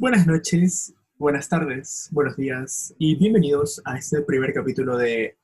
[0.00, 5.36] Buenas noches, buenas tardes, buenos días y bienvenidos a este primer capítulo de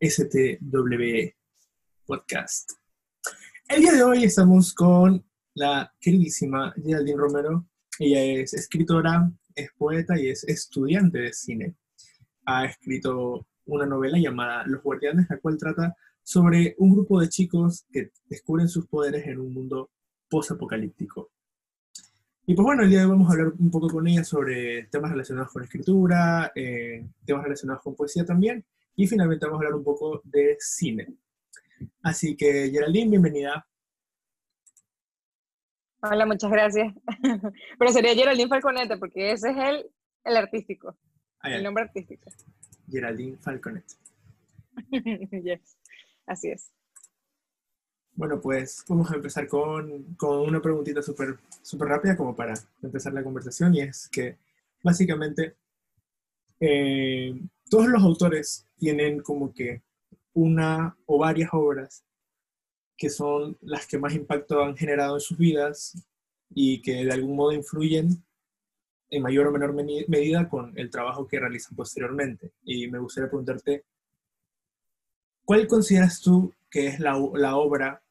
[0.00, 1.34] STW
[2.06, 2.72] Podcast.
[3.68, 7.66] El día de hoy estamos con la queridísima Geraldine Romero.
[7.98, 11.74] Ella es escritora, es poeta y es estudiante de cine.
[12.46, 17.84] Ha escrito una novela llamada Los Guardianes, la cual trata sobre un grupo de chicos
[17.92, 19.90] que descubren sus poderes en un mundo
[20.30, 21.30] post-apocalíptico.
[22.50, 24.84] Y pues bueno, el día de hoy vamos a hablar un poco con ella sobre
[24.84, 28.64] temas relacionados con escritura, eh, temas relacionados con poesía también,
[28.96, 31.08] y finalmente vamos a hablar un poco de cine.
[32.02, 33.68] Así que Geraldine, bienvenida.
[36.00, 36.94] Hola, muchas gracias.
[37.78, 39.90] Pero sería Geraldine Falconete, porque ese es el,
[40.24, 40.96] el artístico,
[41.40, 42.30] Ah, el nombre artístico.
[42.90, 43.84] Geraldine Falconet.
[45.44, 45.76] yes,
[46.24, 46.72] así es.
[48.18, 53.12] Bueno, pues vamos a empezar con, con una preguntita súper súper rápida como para empezar
[53.12, 54.36] la conversación y es que
[54.82, 55.54] básicamente
[56.58, 59.82] eh, todos los autores tienen como que
[60.32, 62.02] una o varias obras
[62.96, 66.04] que son las que más impacto han generado en sus vidas
[66.50, 68.20] y que de algún modo influyen
[69.10, 72.50] en mayor o menor medida con el trabajo que realizan posteriormente.
[72.64, 73.84] Y me gustaría preguntarte,
[75.44, 78.02] ¿cuál consideras tú que es la, la obra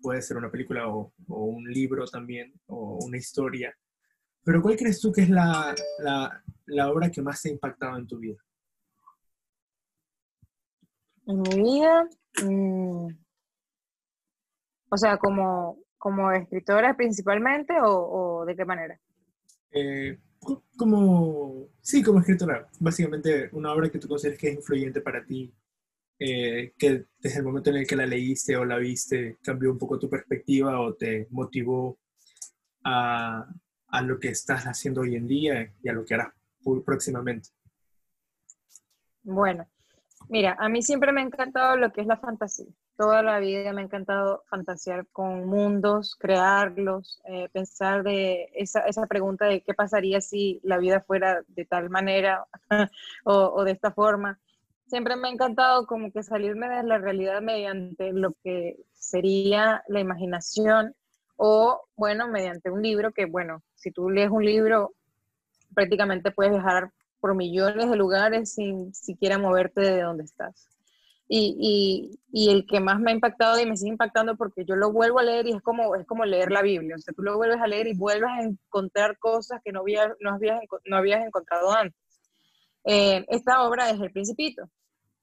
[0.00, 3.74] puede ser una película o, o un libro también, o una historia.
[4.44, 7.98] Pero ¿cuál crees tú que es la, la, la obra que más te ha impactado
[7.98, 8.38] en tu vida?
[11.26, 12.08] En mi vida,
[12.42, 13.08] mm,
[14.90, 18.98] o sea, como, como escritora principalmente, o, o de qué manera?
[19.70, 25.00] Eh, co- como, sí, como escritora, básicamente una obra que tú consideres que es influyente
[25.00, 25.52] para ti,
[26.18, 29.78] eh, que desde el momento en el que la leíste o la viste cambió un
[29.78, 31.98] poco tu perspectiva o te motivó
[32.84, 33.46] a,
[33.88, 36.32] a lo que estás haciendo hoy en día y a lo que harás
[36.84, 37.50] próximamente.
[39.22, 39.66] Bueno,
[40.28, 42.66] mira, a mí siempre me ha encantado lo que es la fantasía.
[42.96, 49.06] Toda la vida me ha encantado fantasear con mundos, crearlos, eh, pensar de esa, esa
[49.06, 52.46] pregunta de qué pasaría si la vida fuera de tal manera
[53.24, 54.40] o, o de esta forma.
[54.88, 60.00] Siempre me ha encantado como que salirme de la realidad mediante lo que sería la
[60.00, 60.94] imaginación
[61.36, 64.94] o, bueno, mediante un libro que, bueno, si tú lees un libro,
[65.74, 66.90] prácticamente puedes viajar
[67.20, 70.68] por millones de lugares sin siquiera moverte de donde estás.
[71.28, 74.74] Y, y, y, el que más me ha impactado y me sigue impactando porque yo
[74.74, 76.96] lo vuelvo a leer y es como, es como leer la Biblia.
[76.96, 80.14] O sea, tú lo vuelves a leer y vuelves a encontrar cosas que no, había,
[80.20, 82.07] no, habías, no habías encontrado antes.
[82.84, 84.70] Eh, esta obra es El Principito.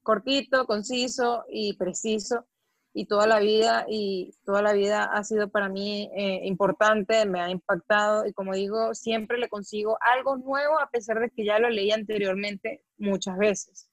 [0.02, 2.46] Cortito, conciso y preciso.
[2.92, 7.40] Y toda la vida, y toda la vida ha sido para mí eh, importante, me
[7.40, 8.24] ha impactado.
[8.26, 11.90] Y como digo, siempre le consigo algo nuevo a pesar de que ya lo leí
[11.90, 13.90] anteriormente muchas veces.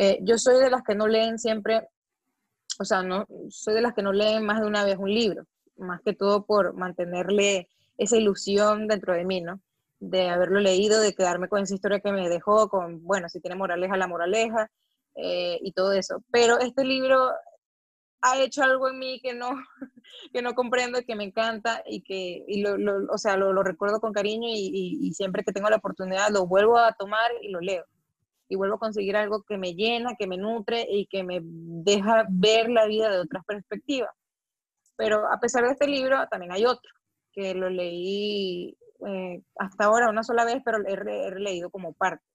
[0.00, 1.88] Eh, yo soy de las que no leen siempre,
[2.78, 5.44] o sea, no, soy de las que no leen más de una vez un libro,
[5.76, 9.60] más que todo por mantenerle esa ilusión dentro de mí, ¿no?
[10.00, 13.56] De haberlo leído, de quedarme con esa historia que me dejó, con, bueno, si tiene
[13.56, 14.70] moraleja, la moraleja,
[15.16, 16.22] eh, y todo eso.
[16.30, 17.32] Pero este libro
[18.20, 19.50] ha hecho algo en mí que no,
[20.32, 24.00] que no comprendo, que me encanta y que, y lo, lo, o sea, lo, recuerdo
[24.00, 27.60] con cariño y, y siempre que tengo la oportunidad lo vuelvo a tomar y lo
[27.60, 27.84] leo
[28.48, 32.26] y vuelvo a conseguir algo que me llena, que me nutre y que me deja
[32.30, 34.10] ver la vida de otras perspectivas.
[34.96, 36.90] Pero a pesar de este libro, también hay otro,
[37.32, 38.76] que lo leí
[39.06, 40.94] eh, hasta ahora una sola vez, pero he,
[41.28, 42.26] he leído como partes.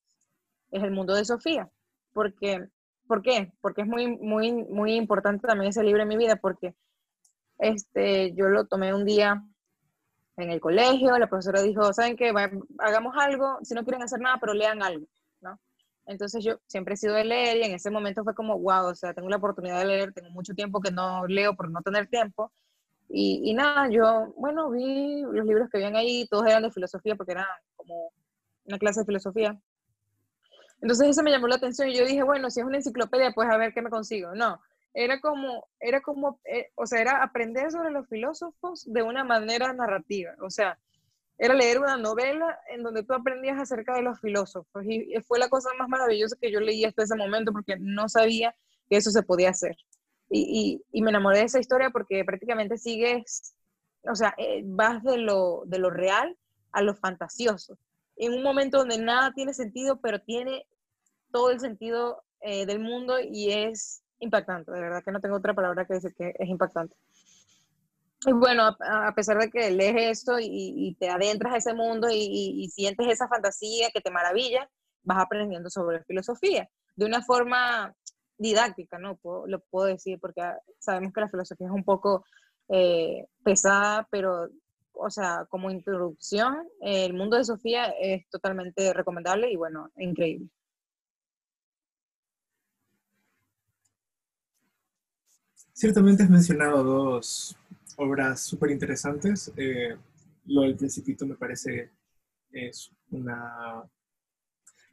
[0.72, 1.70] Es El mundo de Sofía.
[2.14, 2.68] Porque,
[3.08, 3.52] ¿Por qué?
[3.62, 6.76] Porque es muy, muy, muy importante también ese libro en mi vida, porque
[7.58, 9.44] este, yo lo tomé un día
[10.38, 12.34] en el colegio, la profesora dijo, ¿saben qué?
[12.80, 15.06] Hagamos algo, si no quieren hacer nada, pero lean algo,
[15.42, 15.60] ¿no?
[16.06, 18.96] Entonces yo siempre he sido de leer y en ese momento fue como, wow, o
[18.96, 22.08] sea, tengo la oportunidad de leer, tengo mucho tiempo que no leo por no tener
[22.08, 22.52] tiempo.
[23.16, 27.34] Y, nada, yo, bueno, vi los libros que habían ahí, todos eran de filosofía porque
[27.34, 28.12] era como
[28.66, 29.62] una clase de filosofía.
[30.82, 33.48] Entonces eso me llamó la atención y yo dije, bueno, si es una enciclopedia, pues
[33.52, 34.34] a ver qué me consigo.
[34.34, 34.60] No,
[34.96, 39.72] era como, era como, eh, o sea, era aprender sobre los filósofos de una manera
[39.74, 40.32] narrativa.
[40.42, 40.80] O sea,
[41.38, 45.50] era leer una novela en donde tú aprendías acerca de los filósofos y fue la
[45.50, 48.56] cosa más maravillosa que yo leí hasta ese momento porque no sabía
[48.90, 49.76] que eso se podía hacer.
[50.36, 53.54] Y, y, y me enamoré de esa historia porque prácticamente sigues,
[54.02, 56.36] o sea, eh, vas de lo, de lo real
[56.72, 57.78] a lo fantasioso.
[58.16, 60.66] En un momento donde nada tiene sentido, pero tiene
[61.32, 65.54] todo el sentido eh, del mundo y es impactante, de verdad que no tengo otra
[65.54, 66.96] palabra que decir que es impactante.
[68.26, 72.68] y bueno, a, pesar de que lees esto y, te adentras a ese mundo y,
[72.74, 74.68] sientes esa fantasía que te maravilla,
[75.04, 77.94] vas aprendiendo sobre filosofía de una forma
[78.38, 79.20] didáctica, ¿no?
[79.48, 80.42] lo puedo decir, porque
[80.80, 82.26] sabemos que la filosofía es un poco
[82.70, 84.50] eh, pesada, pero,
[84.94, 90.50] o sea, como introducción, el mundo de Sofía es totalmente recomendable y, bueno, increíble.
[95.74, 97.58] Ciertamente has mencionado dos
[97.98, 99.52] obras súper interesantes.
[99.58, 99.98] Eh,
[100.46, 101.92] lo del Principito me parece
[102.52, 103.84] es una...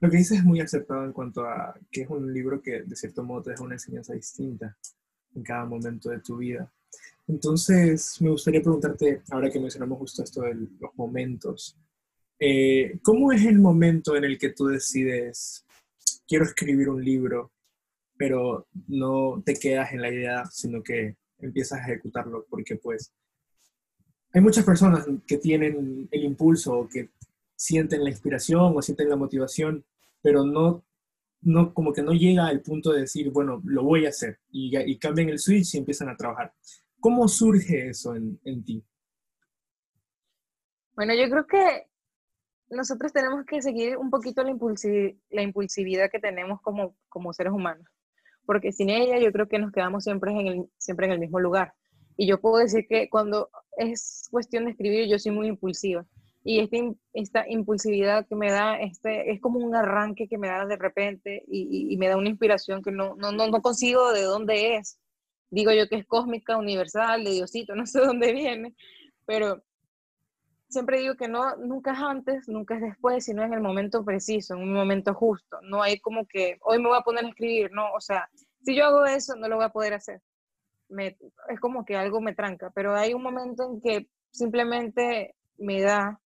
[0.00, 2.96] Lo que dices es muy acertado en cuanto a que es un libro que de
[2.96, 4.76] cierto modo te deja una enseñanza distinta
[5.34, 6.72] en cada momento de tu vida.
[7.28, 11.76] Entonces, me gustaría preguntarte, ahora que mencionamos justo esto de los momentos,
[12.38, 15.64] eh, ¿cómo es el momento en el que tú decides,
[16.26, 17.52] quiero escribir un libro,
[18.16, 23.12] pero no te quedas en la idea, sino que empiezas a ejecutarlo, porque pues
[24.32, 27.10] hay muchas personas que tienen el impulso o que
[27.60, 29.84] sienten la inspiración o sienten la motivación,
[30.22, 30.84] pero no,
[31.42, 34.76] no como que no llega al punto de decir, bueno, lo voy a hacer y,
[34.78, 36.54] y cambian el switch y empiezan a trabajar.
[37.00, 38.84] ¿Cómo surge eso en, en ti?
[40.94, 41.86] Bueno, yo creo que
[42.70, 44.56] nosotros tenemos que seguir un poquito la,
[45.30, 47.86] la impulsividad que tenemos como, como seres humanos
[48.50, 51.38] porque sin ella yo creo que nos quedamos siempre en el, siempre en el mismo
[51.38, 51.72] lugar.
[52.16, 56.04] Y yo puedo decir que cuando es cuestión de escribir, yo soy muy impulsiva.
[56.42, 60.64] Y este, esta impulsividad que me da, este, es como un arranque que me da
[60.64, 64.76] de repente y, y, me da una inspiración que no, no, no, consigo de dónde
[64.76, 64.98] es.
[65.50, 68.74] Digo yo que es cósmica, universal, de Diosito, no sé dónde viene,
[69.26, 69.62] pero
[70.70, 74.54] siempre digo que no, nunca es antes, nunca es después, sino en el momento preciso,
[74.54, 75.58] en un momento justo.
[75.62, 78.28] No hay como que hoy me voy a poner a escribir, no, o sea,
[78.62, 80.22] si yo hago eso, no lo voy a poder hacer.
[80.88, 85.80] Me, es como que algo me tranca, pero hay un momento en que simplemente me
[85.80, 86.20] da,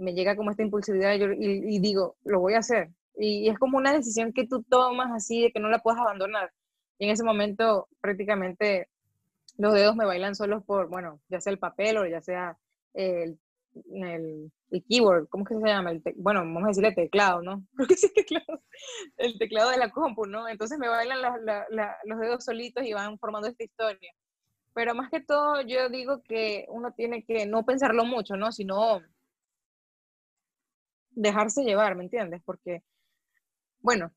[0.00, 2.90] me llega como esta impulsividad y, digo, lo voy a hacer.
[3.16, 6.52] Y, es como una decisión que tú tomas así de que no la puedes abandonar.
[6.98, 8.88] Y en ese momento prácticamente
[9.58, 12.58] los dedos me bailan solos por, bueno, ya sea el papel o ya sea
[12.94, 13.38] el
[13.92, 15.90] el, el keyboard, ¿cómo que se llama?
[15.90, 17.64] El bueno, vamos a decirle teclado, ¿no?
[17.76, 18.62] Creo sí teclado,
[19.16, 20.48] el teclado de la compu, ¿no?
[20.48, 21.18] Entonces me bailan
[22.04, 24.12] los dedos solitos y van formando esta historia.
[24.72, 28.52] Pero más que todo, yo digo que uno tiene que no pensarlo mucho, ¿no?
[28.52, 29.00] Sino
[31.20, 32.40] dejarse llevar, ¿me entiendes?
[32.44, 32.82] Porque,
[33.80, 34.12] bueno,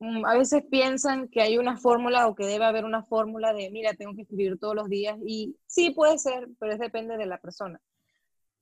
[0.00, 3.70] mm, a veces piensan que hay una fórmula o que debe haber una fórmula de,
[3.70, 7.26] mira, tengo que escribir todos los días y sí puede ser, pero es depende de
[7.26, 7.80] la persona.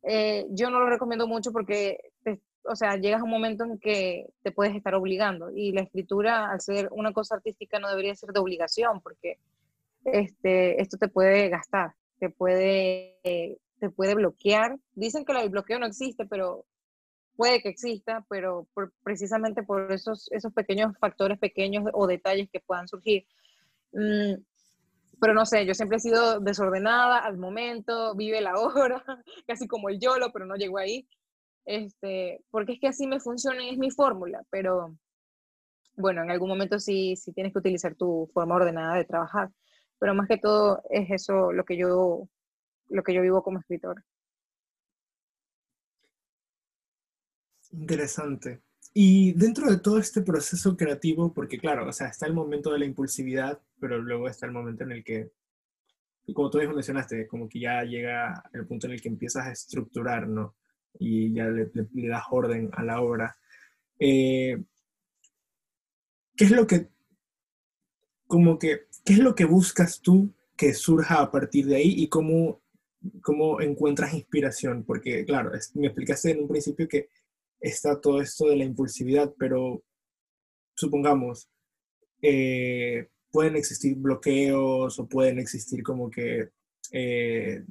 [0.03, 1.99] Eh, yo no lo recomiendo mucho porque,
[2.65, 6.51] o sea, llegas a un momento en que te puedes estar obligando y la escritura,
[6.51, 9.39] al ser una cosa artística, no debería ser de obligación porque
[10.05, 13.19] este, esto te puede gastar, te puede,
[13.79, 14.79] te puede bloquear.
[14.95, 16.67] Dicen que el bloqueo no existe, pero
[17.41, 18.69] puede que exista, pero
[19.03, 23.25] precisamente por esos, esos pequeños factores pequeños o detalles que puedan surgir.
[23.93, 24.35] Mm,
[25.19, 29.03] pero no sé, yo siempre he sido desordenada al momento, vive la hora,
[29.47, 31.09] casi como el YOLO, pero no llego ahí.
[31.65, 34.95] Este, porque es que así me funciona y es mi fórmula, pero
[35.97, 39.49] bueno, en algún momento sí, sí tienes que utilizar tu forma ordenada de trabajar,
[39.99, 42.29] pero más que todo es eso lo que yo,
[42.91, 44.05] lo que yo vivo como escritor.
[47.73, 48.63] Interesante.
[48.93, 52.81] Y dentro de todo este proceso creativo, porque claro, o sea, está el momento de
[52.81, 55.31] la impulsividad, pero luego está el momento en el que,
[56.35, 59.53] como tú mismo mencionaste, como que ya llega el punto en el que empiezas a
[59.53, 60.57] estructurar, ¿no?
[60.99, 61.71] Y ya le,
[62.09, 63.37] das orden a la obra.
[63.99, 64.61] Eh,
[66.37, 66.89] ¿Qué es lo que,
[68.27, 72.09] como que, qué es lo que buscas tú que surja a partir de ahí y
[72.09, 72.61] cómo,
[73.23, 74.85] cómo encuentras inspiración?
[74.85, 77.09] Porque, claro, me explicaste en un principio que
[77.61, 79.83] está todo esto de la impulsividad, pero
[80.75, 81.49] supongamos,
[82.23, 86.49] eh, pueden existir bloqueos o pueden existir como que,
[86.93, 87.65] eh,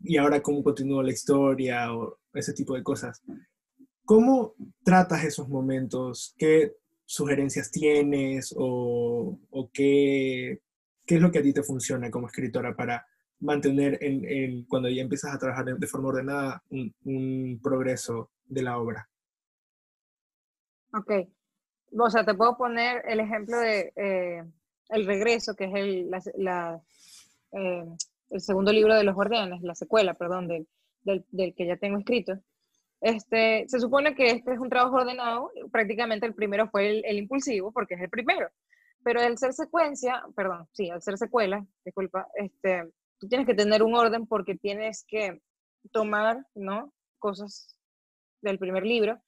[0.00, 3.22] y ahora cómo continúa la historia o ese tipo de cosas.
[4.04, 4.54] ¿Cómo
[4.84, 6.34] tratas esos momentos?
[6.38, 9.38] ¿Qué sugerencias tienes o,
[9.72, 10.60] qué,
[11.06, 13.06] qué, es lo que a ti te funciona como escritora para
[13.40, 19.08] mantener en, cuando ya empiezas a trabajar de, forma ordenada un progreso de la obra?
[20.92, 21.12] Ok.
[21.98, 24.44] O sea, te puedo poner el ejemplo de eh,
[24.90, 26.82] El Regreso, que es el, la,
[27.52, 27.84] eh,
[28.30, 30.66] el segundo libro de los guardianes, la secuela, perdón, del,
[31.02, 32.38] del, que ya tengo escrito.
[33.00, 37.72] Este, se supone que este es un trabajo ordenado, prácticamente el primero fue el, impulsivo,
[37.72, 38.48] porque es el primero,
[39.04, 43.82] pero al ser secuencia, perdón, sí, al ser secuela, disculpa, este, tú tienes que tener
[43.84, 45.40] un orden porque tienes que
[45.92, 46.92] tomar, ¿no?
[47.18, 47.76] Cosas
[48.42, 49.22] del primer libro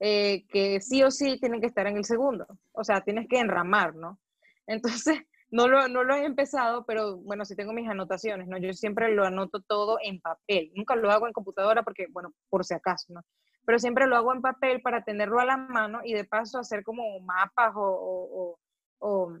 [0.00, 2.46] eh, que sí o sí tienen que estar en el segundo.
[2.72, 4.18] O sea, tienes que enramar, ¿no?
[4.66, 8.56] Entonces, no lo, no lo he empezado, pero bueno, sí tengo mis anotaciones, ¿no?
[8.56, 10.72] Yo siempre lo anoto todo en papel.
[10.74, 13.22] Nunca lo hago en computadora porque, bueno, por si acaso, ¿no?
[13.66, 16.82] Pero siempre lo hago en papel para tenerlo a la mano y de paso hacer
[16.82, 18.56] como mapas o,
[18.98, 19.38] o,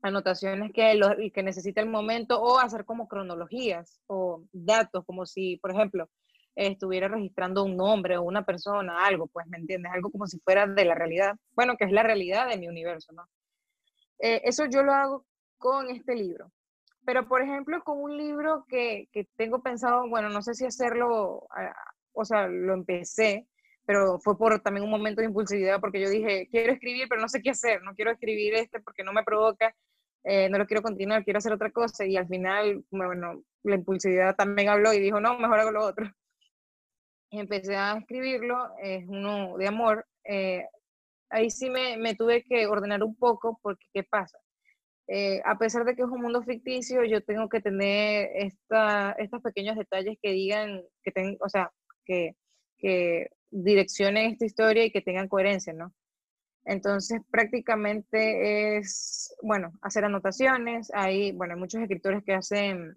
[0.00, 5.56] anotaciones que, lo, que necesita el momento o hacer como cronologías o datos, como si,
[5.58, 6.08] por ejemplo,
[6.66, 9.92] estuviera registrando un nombre o una persona, algo, pues, ¿me entiendes?
[9.92, 11.36] Algo como si fuera de la realidad.
[11.54, 13.28] Bueno, que es la realidad de mi universo, ¿no?
[14.18, 16.50] Eh, eso yo lo hago con este libro.
[17.04, 21.46] Pero, por ejemplo, con un libro que, que tengo pensado, bueno, no sé si hacerlo,
[21.50, 21.72] ah,
[22.12, 23.46] o sea, lo empecé,
[23.86, 27.28] pero fue por también un momento de impulsividad, porque yo dije, quiero escribir, pero no
[27.28, 29.74] sé qué hacer, no quiero escribir este porque no me provoca,
[30.24, 34.34] eh, no lo quiero continuar, quiero hacer otra cosa, y al final, bueno, la impulsividad
[34.34, 36.12] también habló y dijo, no, mejor hago lo otro
[37.30, 40.06] empecé a escribirlo, es uno de amor.
[40.24, 40.64] Eh,
[41.30, 44.38] ahí sí me, me, tuve que ordenar un poco porque, ¿qué pasa?
[45.08, 49.42] Eh, a pesar de que es un mundo ficticio, yo tengo que tener esta, estos
[49.42, 51.72] pequeños detalles que digan, que ten, o sea,
[52.04, 52.36] que,
[52.78, 55.94] que direccionen esta historia y que tengan coherencia, ¿no?
[56.68, 60.90] Entonces, prácticamente es, bueno, hacer anotaciones.
[60.94, 62.94] Hay, bueno, hay muchos escritores que hacen,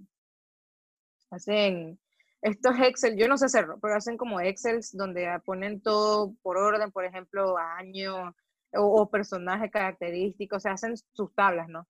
[1.30, 1.98] hacen
[2.42, 6.92] estos Excel, yo no sé hacerlo, pero hacen como Excels donde ponen todo por orden,
[6.92, 8.36] por ejemplo, año
[8.74, 11.88] o, personaje característico, o hacen sus tablas, ¿no?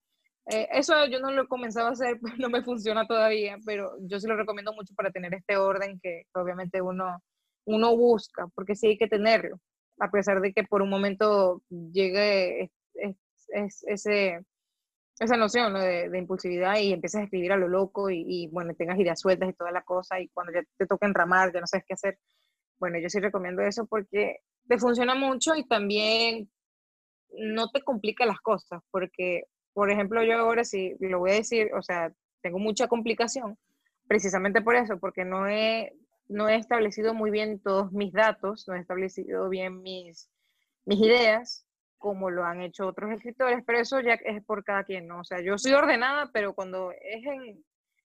[0.48, 4.20] Eh, eso yo no lo he comenzado a hacer, no me funciona todavía, pero yo
[4.20, 7.24] sí lo recomiendo mucho para tener este orden que, obviamente uno,
[7.66, 9.58] uno busca, porque sí hay que tenerlo,
[10.00, 12.72] a pesar de que por un momento llegue
[13.86, 14.44] ese
[15.20, 19.20] esa noción de, impulsividad y empiezas a escribir a lo loco y, bueno, tengas ideas
[19.20, 21.94] sueltas y toda la cosa y cuando ya te toca enramar, ya no sabes qué
[21.94, 22.20] hacer.
[22.80, 26.50] Bueno, yo sí recomiendo eso porque te funciona mucho y también
[27.38, 31.72] no te complica las cosas porque, por ejemplo, yo ahora sí lo voy a decir,
[31.76, 33.58] o sea, tengo mucha complicación
[34.08, 35.94] precisamente por eso, porque no he,
[36.28, 40.30] no he establecido muy bien todos mis datos, no he establecido bien mis,
[40.86, 41.66] mis ideas
[42.02, 45.20] como lo han hecho otros escritores, pero eso ya es por cada quien, ¿no?
[45.20, 47.64] O sea, yo soy ordenada, pero cuando es en,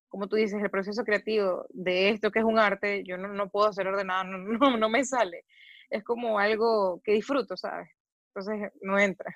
[0.08, 3.48] como tú dices, el proceso creativo de esto que es un arte, yo no, no
[3.48, 5.46] puedo ser ordenada, no, no, no, me sale.
[5.88, 7.88] Es como algo que disfruto, ¿sabes?
[8.34, 9.34] Entonces no entra.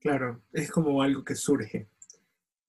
[0.00, 1.88] Claro, es como algo que surge.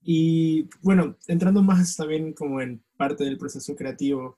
[0.01, 4.37] Y bueno, entrando más también como en parte del proceso creativo,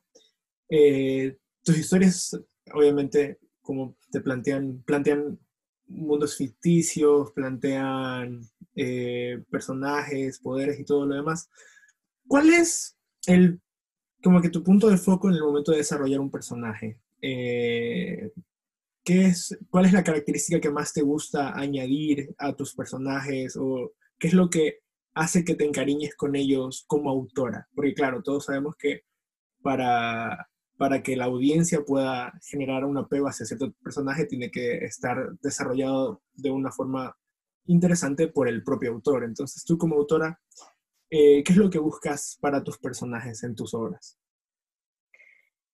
[0.70, 2.40] eh, tus historias
[2.72, 5.40] obviamente como te plantean, plantean
[5.88, 8.42] mundos ficticios, plantean
[8.76, 11.50] eh, personajes, poderes y todo lo demás.
[12.28, 13.60] ¿Cuál es el,
[14.24, 17.00] como que tu punto de foco en el momento de desarrollar un personaje?
[17.22, 18.32] Eh,
[19.04, 23.58] ¿qué es, ¿Cuál es la característica que más te gusta añadir a tus personajes?
[23.58, 24.80] ¿O qué es lo que
[25.16, 27.68] hace que te encariñes con ellos como autora?
[27.74, 29.02] Porque claro, todos sabemos que
[29.62, 35.32] para para que la audiencia pueda generar un apego hacia cierto personaje, tiene que estar
[35.42, 37.18] desarrollado de una forma
[37.68, 39.24] interesante por el propio autor.
[39.24, 40.40] Entonces, tú como autora,
[41.10, 44.20] eh, ¿qué es lo que buscas para tus personajes en tus obras?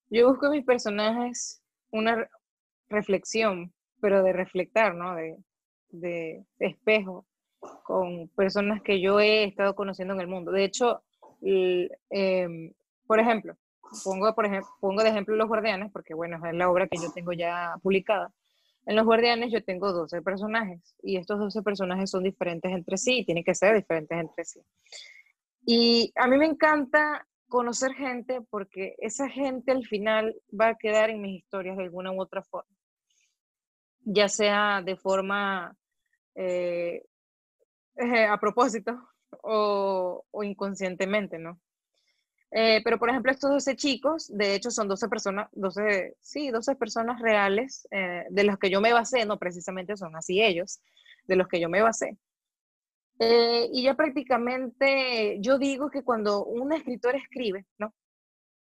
[0.10, 2.28] Yo busco en mis personajes una
[2.90, 5.16] reflexión, pero de reflectar, ¿no?
[5.16, 5.38] De,
[5.90, 7.26] de, espejo
[7.84, 10.52] con personas que yo he estado conociendo en el mundo.
[10.52, 11.02] De hecho,
[11.42, 12.74] em,
[13.08, 13.56] por ejemplo,
[14.04, 17.12] pongo, por ejemplo, pongo de ejemplo Los Guardianes, porque bueno, es la obra que yo
[17.12, 18.32] tengo ya publicada.
[18.86, 23.20] En Los Guardianes yo tengo 12 personajes y estos 12 personajes son diferentes entre sí
[23.20, 24.62] y tienen que ser diferentes entre sí.
[25.66, 31.10] Y a mí me encanta conocer gente porque esa gente al final va a quedar
[31.10, 32.72] en mis historias de alguna u otra forma,
[34.00, 35.76] ya sea de forma
[36.36, 37.04] eh,
[38.30, 38.98] a propósito
[39.44, 41.60] o, o inconscientemente, ¿no?
[42.52, 46.76] Eh, pero, por ejemplo, estos 12 chicos, de hecho, son 12 personas, 12, sí, 12
[46.76, 50.82] personas reales eh, de los que yo me basé, no precisamente son así ellos,
[51.28, 52.18] de los que yo me basé.
[53.20, 57.94] Eh, y ya prácticamente yo digo que cuando un escritor escribe, ¿no?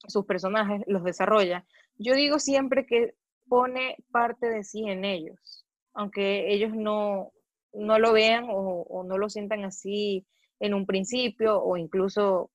[0.07, 1.65] Sus personajes los desarrolla,
[1.97, 3.15] yo digo siempre que
[3.49, 7.31] pone parte de sí en ellos, aunque ellos no,
[7.73, 10.25] no lo vean o, o no lo sientan así
[10.59, 12.51] en un principio o incluso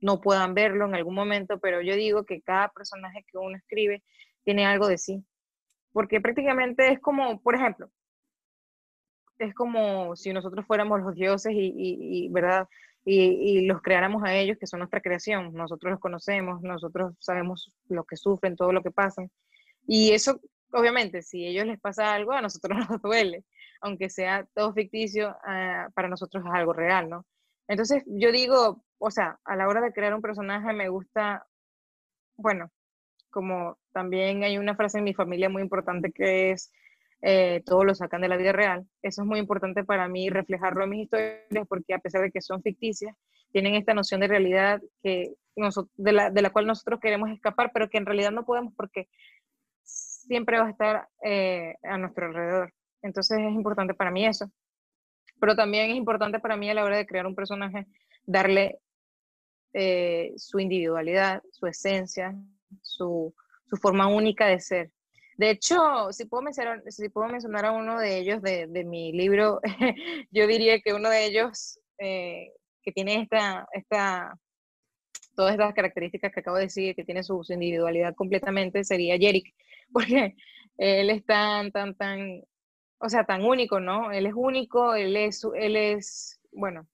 [0.00, 4.02] no puedan verlo en algún momento, pero yo digo que cada personaje que uno escribe
[4.44, 5.24] tiene algo de sí.
[5.92, 7.90] Porque prácticamente es como, por ejemplo,
[9.38, 12.68] es como si nosotros fuéramos los dioses y, ¿verdad?
[13.04, 15.52] y, los creáramos a ellos, que son nuestra creación.
[15.54, 19.30] Nosotros los conocemos, nosotros sabemos lo que sufren, todo lo que pasan.
[19.86, 20.40] Y eso,
[20.72, 23.44] obviamente, si a ellos les pasa algo, a nosotros nos duele,
[23.80, 27.26] aunque sea todo ficticio, ah, para nosotros es algo real, ¿no?
[27.68, 31.46] Entonces, yo digo, o sea, a la hora de crear un personaje me gusta,
[32.36, 32.70] bueno,
[33.30, 36.72] como también hay una frase en mi familia muy importante que es,
[37.22, 38.86] eh, todo lo sacan de la vida real.
[39.02, 42.40] Eso es muy importante para mí reflejarlo en mis historias porque a pesar de que
[42.40, 43.14] son ficticias,
[43.52, 45.34] tienen esta noción de realidad que
[45.96, 49.08] de, la, de la cual nosotros queremos escapar, pero que en realidad no podemos porque
[49.82, 52.72] siempre va a estar eh, a nuestro alrededor.
[53.02, 54.50] Entonces es importante para mí eso.
[55.40, 57.86] Pero también es importante para mí a la hora de crear un personaje
[58.26, 58.80] darle
[59.78, 62.34] eh, su individualidad, su esencia,
[62.80, 63.34] su,
[63.68, 64.90] su forma única de ser.
[65.36, 69.60] De hecho, si puedo mencionar, a uno de ellos de, de mi libro,
[70.30, 72.52] yo diría que uno de ellos eh,
[72.82, 74.38] que tiene esta, esta,
[75.34, 79.54] todas estas características que acabo de decir, que tiene su, individualidad completamente, sería Jerick,
[79.92, 80.36] porque
[80.78, 82.42] él es tan, tan, tan,
[82.96, 84.10] o sea, tan único, ¿no?
[84.10, 86.88] Él es único, él es, él es, bueno,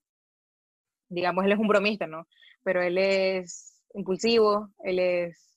[1.09, 2.27] digamos, él es un bromista, ¿no?
[2.65, 5.53] Pero él es impulsivo, él es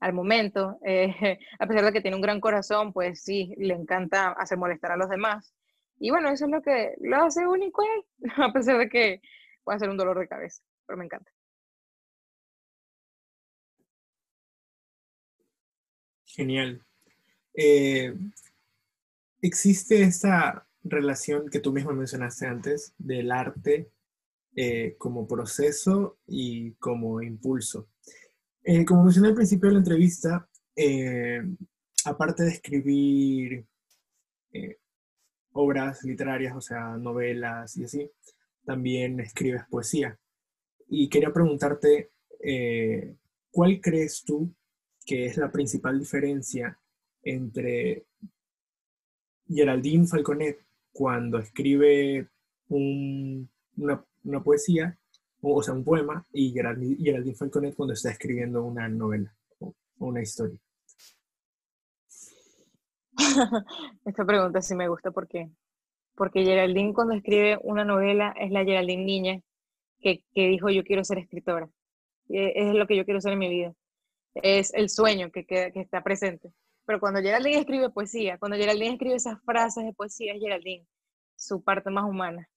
[0.00, 0.78] al momento.
[0.84, 1.14] Eh,
[1.58, 4.96] a pesar de que tiene un gran corazón, pues sí, le encanta hacer molestar a
[4.96, 5.52] los demás.
[6.00, 8.04] Y bueno, eso es lo que lo hace único él,
[8.36, 9.20] a pesar de que
[9.64, 11.30] puede ser un dolor de cabeza, pero me encanta.
[16.26, 16.80] Genial.
[17.54, 18.14] Eh,
[19.42, 23.90] ¿Existe esta relación que tú mismo mencionaste antes del arte
[24.60, 27.90] eh, como proceso y como impulso?
[28.64, 31.40] Eh, como mencioné al principio de la entrevista, eh,
[32.04, 33.64] aparte de escribir
[35.52, 38.10] obras literarias, o sea, novelas y así,
[38.64, 40.18] también escribes poesía.
[40.88, 42.10] Y quería preguntarte,
[43.52, 44.52] ¿cuál crees tú
[45.06, 46.76] que es la principal diferencia
[47.22, 48.06] entre
[49.48, 50.58] Geraldine Falconet
[50.92, 52.28] cuando escribe
[52.68, 54.98] una, una poesía
[55.40, 60.58] o sea, un poema, y Geraldine, Falconet cuando está escribiendo una novela o una historia.
[64.04, 65.50] Esta pregunta sí me gusta porque,
[66.14, 69.40] porque Geraldine cuando escribe una novela es la Geraldine niña
[70.00, 71.68] que, que dijo yo quiero ser escritora.
[72.28, 73.74] Es lo que yo quiero ser en mi vida.
[74.34, 76.52] Es el sueño que, que, que está presente.
[76.84, 80.86] Pero cuando Geraldine escribe poesía, cuando Geraldine escribe esas frases de poesía, es Geraldine,
[81.36, 82.48] su parte más humana,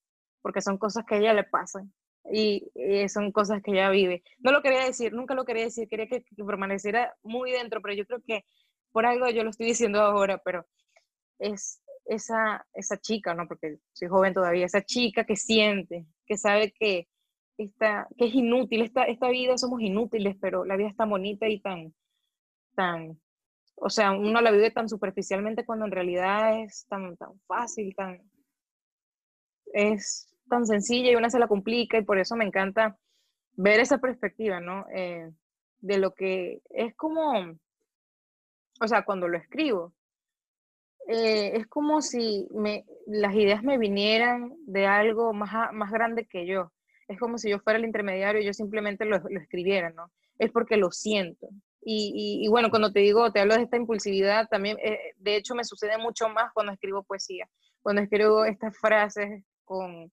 [0.42, 1.94] porque son cosas que a ella le pasan
[2.32, 2.72] y,
[3.10, 4.24] son cosas que ella vive.
[4.40, 8.06] No lo quería decir, nunca lo quería decir, quería que, permaneciera muy dentro, pero yo
[8.06, 8.46] creo que
[8.92, 10.66] por algo yo lo estoy diciendo ahora, pero
[11.40, 13.48] es esa, esa chica, ¿no?
[13.48, 17.08] Porque soy joven todavía, esa chica que siente, que sabe que,
[17.58, 21.60] está, que es inútil, esta, esta vida somos inútiles, pero la vida está bonita y
[21.60, 21.94] tan,
[22.76, 23.20] tan,
[23.76, 28.22] o sea, uno la vive tan superficialmente cuando en realidad es tan, tan fácil, tan,
[29.74, 32.98] es tan sencilla y una se la complica y por eso me encanta
[33.54, 34.86] ver esa perspectiva, ¿no?
[34.94, 35.32] Eh,
[35.80, 37.58] de lo que es como,
[38.82, 39.94] o sea, cuando lo escribo,
[41.08, 46.46] eh, es como si me, las ideas me vinieran de algo más, más grande que
[46.46, 46.72] yo.
[47.08, 50.12] Es como si yo fuera el intermediario y yo simplemente lo, lo escribiera, ¿no?
[50.38, 51.48] Es porque lo siento.
[51.84, 55.64] Y, bueno, cuando te digo, te hablo de esta impulsividad, también, eh, de hecho, me
[55.64, 57.50] sucede mucho más cuando escribo poesía.
[57.82, 60.12] Cuando escribo estas frases con,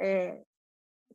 [0.00, 0.44] eh,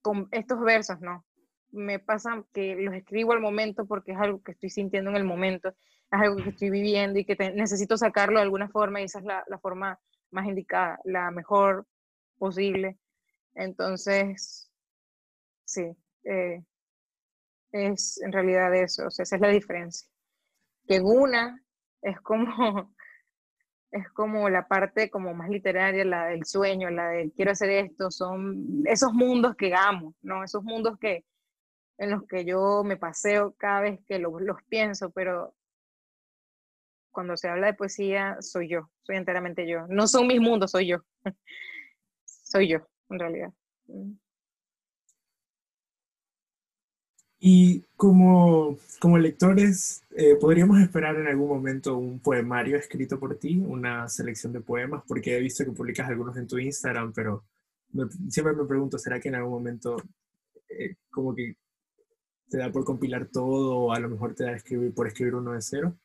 [0.01, 1.25] con estos versos, ¿no?
[1.71, 5.23] Me pasa que los escribo al momento porque es algo que estoy sintiendo en el
[5.23, 9.19] momento, es algo que estoy viviendo y que necesito sacarlo de alguna forma y esa
[9.19, 9.99] es la, la forma
[10.31, 11.87] más indicada, la mejor
[12.37, 12.99] posible.
[13.55, 14.69] Entonces,
[15.65, 16.63] sí, eh,
[17.71, 20.07] es en realidad eso, o sea, esa es la diferencia.
[20.87, 21.61] Que en una
[22.01, 22.93] es como
[23.95, 28.11] es como la parte como más literaria, la del sueño, la de quiero hacer esto,
[28.11, 30.43] son esos mundos que amo, ¿no?
[30.43, 31.23] Esos mundos que,
[31.97, 35.55] en los que yo me paseo cada vez que los, los pienso, pero
[37.11, 39.87] cuando se habla de poesía, soy yo, soy enteramente yo.
[39.87, 40.97] No son mis mundos, soy yo.
[42.25, 42.79] soy yo,
[43.09, 43.53] en realidad.
[43.87, 44.11] Mm.
[47.47, 53.59] Y como, como lectores, eh, ¿podríamos esperar en algún momento un poemario escrito por ti,
[53.59, 55.03] una selección de poemas?
[55.07, 57.43] Porque he visto que publicas algunos en tu Instagram, pero
[58.29, 59.97] siempre me pregunto, ¿será que en algún momento
[60.69, 61.55] eh, como que
[62.49, 64.57] te da por compilar todo o a lo mejor te da
[64.95, 65.95] por escribir uno de cero?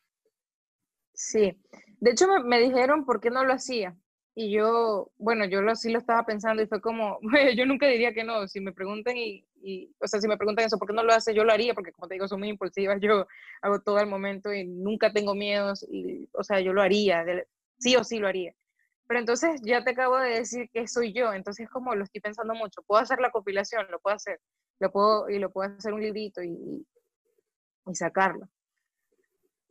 [1.15, 1.57] Sí,
[2.01, 3.97] de hecho me, me dijeron por qué no lo hacía,
[4.35, 7.19] y yo, bueno, yo lo, sí lo estaba pensando y fue como,
[7.57, 10.65] yo nunca diría que no, si me preguntan y, y, o sea, si me preguntan
[10.65, 11.35] eso, ¿por qué no lo hace?
[11.35, 13.27] Yo lo haría, porque como te digo, soy muy impulsiva, yo
[13.63, 17.25] hago todo al momento y nunca tengo miedos, y, o sea, yo lo haría,
[17.79, 18.55] sí o sí lo haría.
[19.07, 22.55] Pero entonces ya te acabo de decir que soy yo, entonces como lo estoy pensando
[22.55, 24.41] mucho, puedo hacer la compilación, lo puedo hacer,
[24.79, 26.87] lo puedo, y lo puedo hacer un librito y,
[27.87, 28.49] y sacarlo.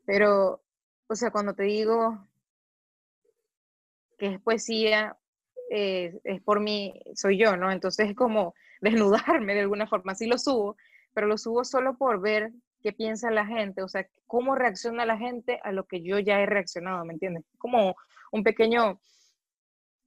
[0.06, 0.62] Pero,
[1.08, 2.28] o sea, cuando te digo
[4.18, 5.18] que es poesía,
[5.70, 7.72] eh, es por mí, soy yo, ¿no?
[7.72, 10.16] Entonces es como desnudarme de alguna forma.
[10.16, 10.78] Sí lo subo,
[11.14, 12.52] pero lo subo solo por ver
[12.82, 16.40] qué piensa la gente, o sea, cómo reacciona la gente a lo que yo ya
[16.40, 17.44] he reaccionado, ¿me entiendes?
[17.58, 17.96] Como
[18.32, 19.00] un pequeño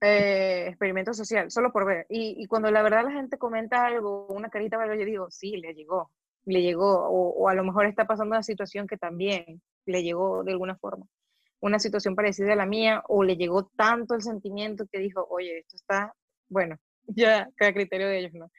[0.00, 2.06] eh, experimento social, solo por ver.
[2.08, 5.74] Y, cuando la verdad la gente comenta algo, una carita algo, yo digo, sí, le
[5.74, 6.10] llegó,
[6.44, 10.52] le llegó, o, a lo mejor está pasando una situación que también le llegó de
[10.52, 11.06] alguna forma
[11.62, 15.60] una situación parecida a la mía o le llegó tanto el sentimiento que dijo, oye,
[15.60, 16.12] esto está,
[16.48, 18.50] bueno, ya cada criterio de ellos, ¿no?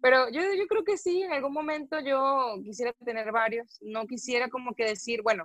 [0.00, 4.48] Pero yo, yo creo que sí, en algún momento yo quisiera tener varios, no quisiera
[4.48, 5.44] como que decir, bueno,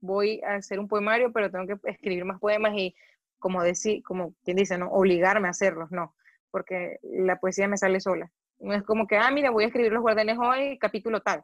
[0.00, 2.94] voy a hacer un poemario, pero tengo que escribir más poemas y
[3.38, 6.14] como decir, como quien dice, no, obligarme a hacerlos, no,
[6.50, 8.30] porque la poesía me sale sola.
[8.60, 11.42] No es como que, ah, mira, voy a escribir los guardianes hoy, capítulo tal,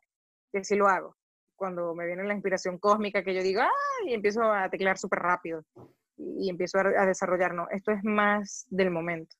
[0.52, 1.16] que sí lo hago
[1.60, 3.68] cuando me viene la inspiración cósmica que yo digo, ¡ah!
[4.06, 5.62] Y empiezo a teclear súper rápido
[6.16, 9.36] y, empiezo a, desarrollar, no, esto es más del momento.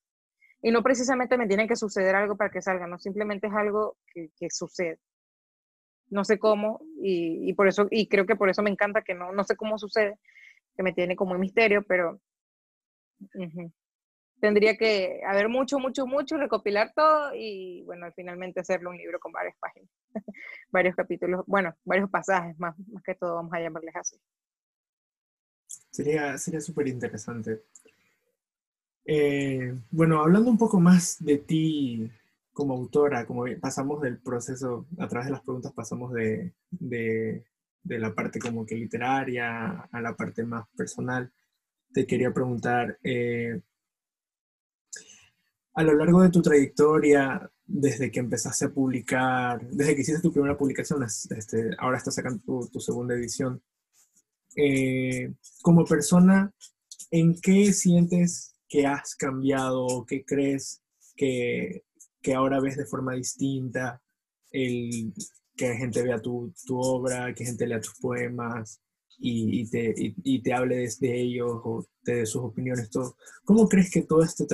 [0.61, 3.96] Y no precisamente me tiene que suceder algo para que salga, no, simplemente es algo
[4.12, 4.98] que, sucede.
[6.11, 9.33] No sé cómo y, por eso, y creo que por eso me encanta que no,
[9.33, 10.18] no sé cómo sucede,
[10.76, 12.20] que me tiene como un misterio, pero
[14.42, 19.33] tendría que haber mucho, mucho, mucho, recopilar todo y, bueno, finalmente hacerlo un libro con
[19.33, 19.88] varias páginas,
[20.70, 24.16] varios capítulos, bueno, varios pasajes, más, más que todo vamos a llamarles así.
[25.90, 27.62] Sería súper interesante.
[29.05, 32.11] Eh, bueno, hablando un poco más de ti
[32.53, 37.44] como autora, como pasamos del proceso, a través de las preguntas pasamos de, de,
[37.83, 41.33] de la parte como que literaria a la parte más personal,
[41.92, 43.61] te quería preguntar, eh,
[45.75, 50.33] a lo largo de tu trayectoria, desde que empezaste a publicar, desde que hiciste tu
[50.33, 53.62] primera publicación, este, ahora estás sacando tu, segunda edición,
[54.56, 56.52] eh, como persona,
[57.11, 60.83] ¿en qué sientes que has cambiado qué crees
[61.16, 61.85] que,
[62.20, 64.02] que ahora ves de forma distinta?
[64.50, 65.14] El,
[65.56, 68.80] que gente vea tu, tu obra, que gente lea tus poemas,
[69.22, 73.16] y, te, y, te, hable desde ellos o dé sus opiniones, todo.
[73.44, 74.46] ¿Cómo crees que toda este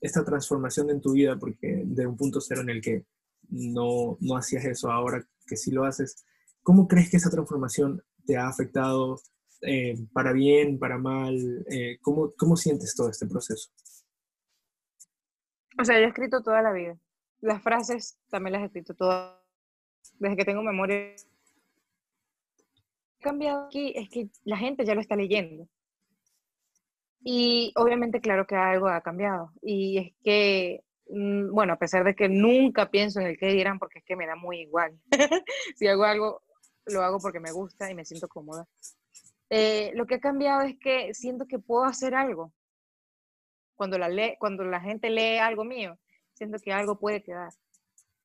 [0.00, 3.06] esta transformación en tu vida, porque de un punto cero en el que
[3.50, 6.24] no, no hacías eso, ahora que sí lo haces,
[6.62, 9.20] ¿cómo crees que esa transformación te ha afectado
[9.62, 11.64] eh, para bien, para mal?
[11.70, 13.70] Eh, ¿cómo, ¿Cómo sientes todo este proceso?
[15.80, 16.98] O sea, yo he escrito toda la vida.
[17.40, 19.38] Las frases también las he escrito todas.
[20.18, 21.14] Desde que tengo memoria
[23.28, 25.68] cambiado aquí es que la gente ya lo está leyendo.
[27.20, 29.52] Y obviamente, claro que algo ha cambiado.
[29.60, 33.78] Y es que, mm, bueno, a pesar de que nunca pienso en el que dirán,
[33.78, 34.98] porque es que me da muy igual.
[35.76, 36.42] si hago algo,
[36.86, 38.66] lo hago porque me gusta y me siento cómoda.
[39.50, 42.52] Eh, lo que ha cambiado es que siento que puedo hacer algo.
[43.74, 45.98] Cuando la, cuando la gente lee algo mío,
[46.32, 47.52] siento que algo puede quedar.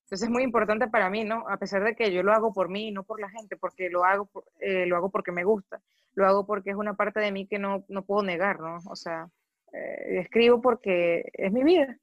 [0.04, 1.46] Entonces es muy importante para mí, ¿no?
[1.50, 4.04] A pesar de que yo lo hago por mí, no por la gente, porque lo
[4.04, 5.82] hago, eh, lo hago porque me gusta,
[6.14, 8.80] lo hago porque es una parte de mí que no, no puedo negar, ¿no?
[8.90, 9.30] O sea,
[9.72, 11.98] eh, escribo porque es mi vida.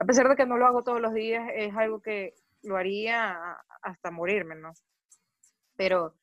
[0.00, 3.38] A pesar de que no lo hago todos los días, es algo que lo haría
[3.82, 4.72] hasta morirme, ¿no?
[5.76, 6.14] Pero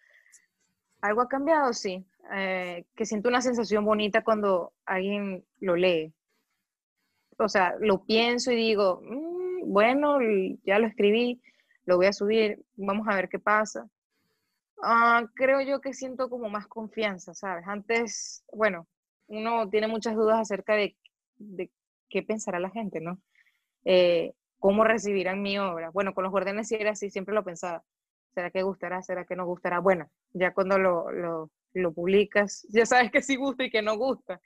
[1.01, 2.05] algo ha cambiado, sí.
[2.34, 6.13] Eh, que siento una sensación bonita cuando alguien lo lee.
[7.38, 10.17] O sea, lo pienso y digo, mm, bueno,
[10.63, 11.41] ya lo escribí,
[11.86, 13.88] lo voy a subir, vamos a ver qué pasa.
[14.84, 17.65] Ah, creo yo que siento como más confianza, ¿sabes?
[17.67, 18.88] Antes, bueno,
[19.28, 20.95] uno tiene muchas dudas acerca de,
[22.10, 23.19] qué pensará la gente, ¿no?
[23.86, 25.89] Eh, ¿Cómo recibirán mi obra?
[25.91, 27.84] Bueno, con los guardianes sí era así, siempre lo pensaba.
[28.34, 29.02] ¿Será que gustará?
[29.02, 29.80] ¿Será que no gustará?
[29.80, 33.97] Bueno, ya cuando lo, lo, lo publicas, ya sabes que sí gusta y que no
[33.97, 34.39] gusta.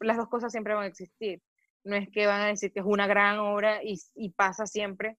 [0.00, 1.40] Las dos cosas siempre van a existir
[1.84, 5.16] no es que van a decir que es una gran obra y, pasa siempre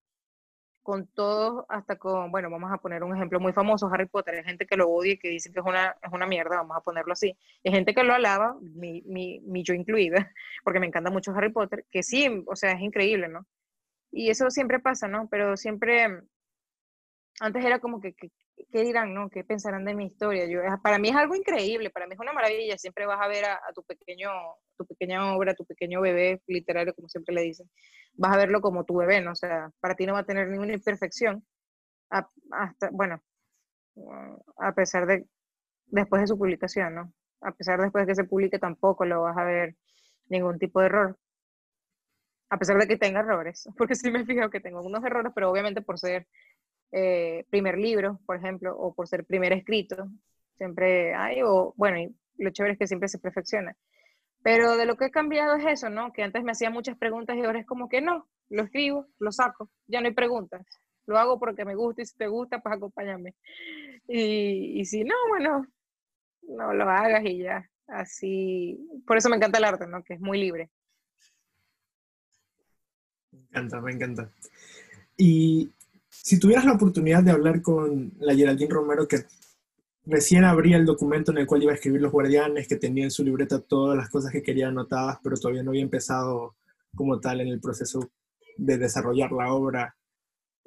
[0.82, 4.44] con todos, hasta con, bueno, vamos a poner un ejemplo muy famoso, Harry Potter, hay
[4.44, 6.82] gente que lo odia y que dice que es una, es una mierda, vamos a
[6.82, 10.30] ponerlo así, hay gente que lo alaba, mi, mi, mi yo incluida,
[10.64, 13.46] porque me encanta mucho Harry Potter, que sí, o sea, es increíble, ¿no?
[14.12, 15.28] Y eso siempre pasa, ¿no?
[15.30, 16.22] Pero siempre,
[17.40, 18.14] antes era como que,
[18.72, 19.30] ¿qué dirán, no?
[19.30, 20.46] ¿Qué pensarán de mi historia?
[20.48, 22.78] Yo, para mí es algo increíble, para mí es una maravilla.
[22.78, 24.30] Siempre vas a ver a, tu pequeño,
[24.78, 27.70] tu pequeña obra, tu pequeño bebé literario, como siempre le dicen.
[28.14, 29.32] Vas a verlo como tu bebé, ¿no?
[29.32, 31.46] O sea, para ti no va a tener ninguna imperfección.
[32.10, 33.22] hasta, bueno,
[34.58, 35.26] a pesar de,
[35.88, 37.14] después de su publicación, ¿no?
[37.42, 39.76] A pesar después de que se publique, tampoco lo vas a ver
[40.30, 41.18] ningún tipo de error.
[42.50, 45.32] A pesar de que tenga errores, porque sí me he fijado que tengo algunos errores,
[45.36, 46.28] pero obviamente por ser
[46.96, 50.08] eh, primer libro, por ejemplo, o por ser primer escrito,
[50.58, 53.76] siempre hay, o bueno, lo chévere es que siempre se perfecciona.
[54.44, 56.14] Pero de lo que he cambiado es eso, ¿no?
[56.14, 59.32] Que antes me hacía muchas preguntas y ahora es como que no, lo escribo, lo
[59.32, 60.66] saco, ya no hay preguntas.
[61.08, 63.34] Lo hago porque me gusta y si te gusta, pues acompáñame.
[64.08, 65.66] Y, y si no, bueno,
[66.44, 67.68] no lo hagas y ya.
[67.88, 70.04] Así, por eso me encanta el arte, ¿no?
[70.04, 70.70] Que es muy libre.
[73.32, 74.30] Me encanta, me encanta.
[75.18, 75.72] Y
[76.24, 79.26] si tuvieras la oportunidad de hablar con la Geraldine Romero, que
[80.06, 83.12] recién abría el documento en el cual iba a escribir Los Guardianes, que tenía en
[83.12, 86.56] su libreta todas las cosas que quería anotadas, pero todavía no había empezado
[86.96, 88.10] como tal en el proceso
[88.56, 89.98] de desarrollar la obra.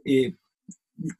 [0.04, 0.34] Eh,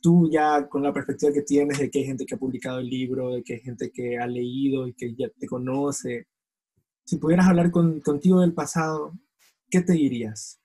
[0.03, 2.91] tú ya con la perspectiva que tienes de que hay gente que ha publicado el
[2.91, 6.27] libro, de que hay gente que ha leído y que ya te conoce,
[7.07, 9.15] si pudieras hablar contigo del pasado,
[9.71, 10.61] ¿qué te dirías?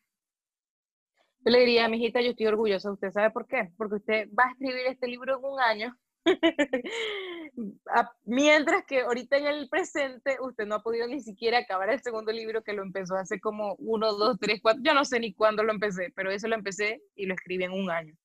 [1.43, 2.91] Yo le diría, mi hijita, yo estoy orgullosa.
[2.91, 3.71] ¿Usted sabe por qué?
[3.77, 5.97] Porque usted va a escribir este libro en un año.
[8.25, 12.31] Mientras que ahorita en el presente usted no ha podido ni siquiera acabar el segundo
[12.31, 15.63] libro que lo empezó hace como uno, dos, tres, cuatro, yo no sé ni cuándo
[15.63, 18.15] lo empecé, pero eso lo empecé y lo escribí en un año.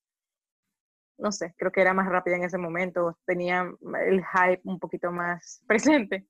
[1.19, 3.67] No sé, creo que era más rápida en ese momento, tenía
[4.07, 6.27] el hype un poquito más presente.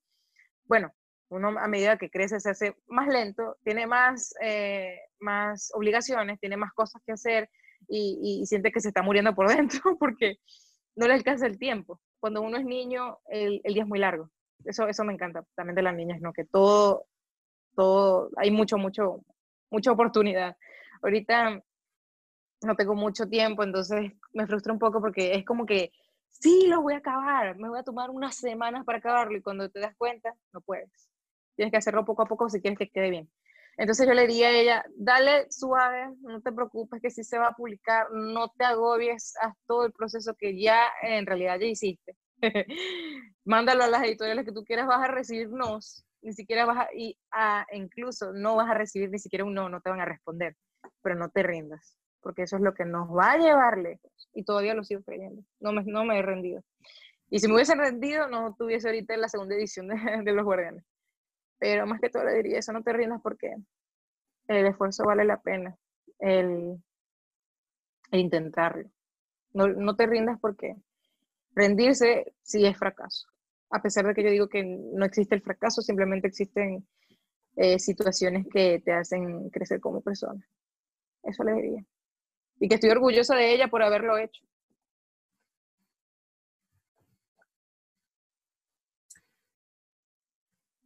[0.64, 0.92] Bueno,
[1.28, 6.56] uno a medida que crece se hace más lento, tiene más, eh, más obligaciones, tiene
[6.56, 7.50] más cosas que hacer
[7.88, 10.36] y, siente que se está muriendo por dentro porque
[10.94, 12.00] no le alcanza el tiempo.
[12.20, 14.30] Cuando uno es niño, el, día es muy largo.
[14.64, 16.32] Eso, eso me encanta también de las niñas, ¿no?
[16.32, 17.06] Que todo,
[17.74, 19.20] todo, hay mucho, mucho,
[19.70, 20.56] mucha oportunidad.
[21.02, 21.62] Ahorita
[22.62, 25.92] no tengo mucho tiempo, entonces me frustra un poco porque es como que,
[26.30, 29.68] sí, lo voy a acabar, me voy a tomar unas semanas para acabarlo y cuando
[29.68, 30.90] te das cuenta, no puedes.
[31.56, 33.30] Tienes que hacerlo poco a poco si quieres que quede bien.
[33.78, 37.48] Entonces yo le diría a ella, dale suave, no te preocupes que si se va
[37.48, 42.16] a publicar, no te agobies, haz todo el proceso que ya en realidad ya hiciste.
[43.44, 47.18] Mándalo a las editoriales que tú quieras, vas a recibirnos, ni siquiera vas a, y
[47.30, 50.56] a, incluso no vas a recibir ni siquiera un no, no te van a responder,
[51.02, 54.44] pero no te rindas, porque eso es lo que nos va a llevar lejos, y
[54.44, 56.62] todavía lo sigo creyendo, no me, no me he rendido.
[57.28, 60.84] Y si me hubiese rendido, no tuviese ahorita la segunda edición de, de Los Guardianes.
[61.58, 63.54] Pero más que todo le diría eso, no te rindas porque
[64.48, 65.76] el esfuerzo vale la pena,
[66.18, 66.76] el,
[68.12, 68.88] intentarlo.
[69.52, 70.76] No, no, te rindas porque
[71.54, 73.26] rendirse sí es fracaso.
[73.70, 76.86] A pesar de que yo digo que no existe el fracaso, simplemente existen
[77.56, 80.46] eh, situaciones que te hacen crecer como persona.
[81.22, 81.84] Eso le diría.
[82.60, 84.44] Y que estoy orgullosa de ella por haberlo hecho.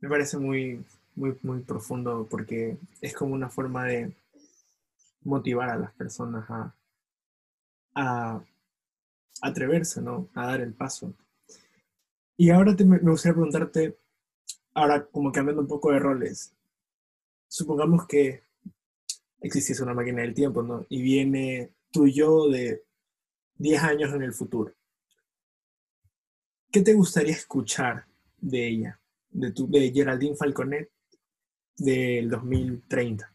[0.00, 0.84] Me parece muy,
[1.14, 4.14] muy, muy profundo porque es como una forma de
[5.22, 6.48] motivar a las personas
[7.94, 8.42] a,
[9.42, 10.28] atreverse, ¿no?
[10.34, 11.14] A dar el paso.
[12.36, 13.98] Y ahora me gustaría preguntarte,
[14.74, 16.54] ahora como cambiando un poco de roles,
[17.48, 18.42] supongamos que
[19.40, 20.86] existiese una máquina del tiempo, ¿no?
[20.88, 22.84] Y viene tu yo de
[23.56, 24.72] 10 años en el futuro.
[26.70, 28.06] ¿Qué te gustaría escuchar
[28.38, 28.99] de ella?
[29.30, 30.90] De, tu, de Geraldine Falconet
[31.76, 33.34] del 2030?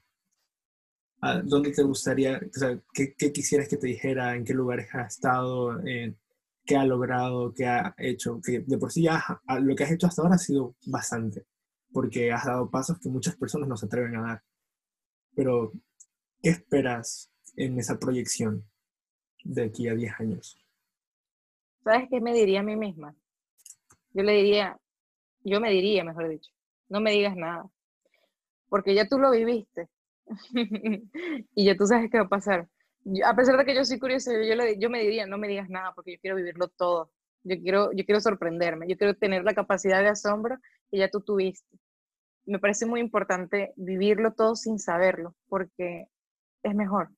[1.21, 5.03] ¿A ¿Dónde te gustaría, o sea, qué, quisieras que te dijera, en qué lugares ha
[5.03, 5.79] estado,
[6.65, 8.39] qué ha logrado, qué ha hecho?
[8.41, 9.23] Que de por sí ya
[9.59, 11.45] lo que has hecho hasta ahora ha sido bastante,
[11.91, 14.43] porque has dado pasos que muchas personas no se atreven a dar.
[15.35, 15.71] Pero,
[16.41, 18.63] ¿qué esperas en esa proyección
[19.43, 20.57] de aquí a 10 años?
[21.83, 23.15] ¿Sabes qué me diría a mí misma?
[24.13, 24.79] Yo le diría,
[25.49, 26.51] yo me diría, mejor dicho,
[26.89, 27.65] no me digas nada,
[28.69, 29.89] porque ya tú lo viviste
[31.55, 32.67] y ya tú sabes qué va a pasar.
[33.23, 35.93] a pesar de que yo soy curiosa, yo, yo me diría, no me digas nada,
[35.93, 37.11] porque yo quiero vivirlo todo.
[37.43, 40.57] Yo quiero, yo quiero sorprenderme, yo quiero tener la capacidad de asombro
[40.89, 41.77] que ya tú tuviste.
[42.45, 46.07] Me parece muy importante vivirlo todo sin saberlo, porque
[46.63, 47.09] es mejor.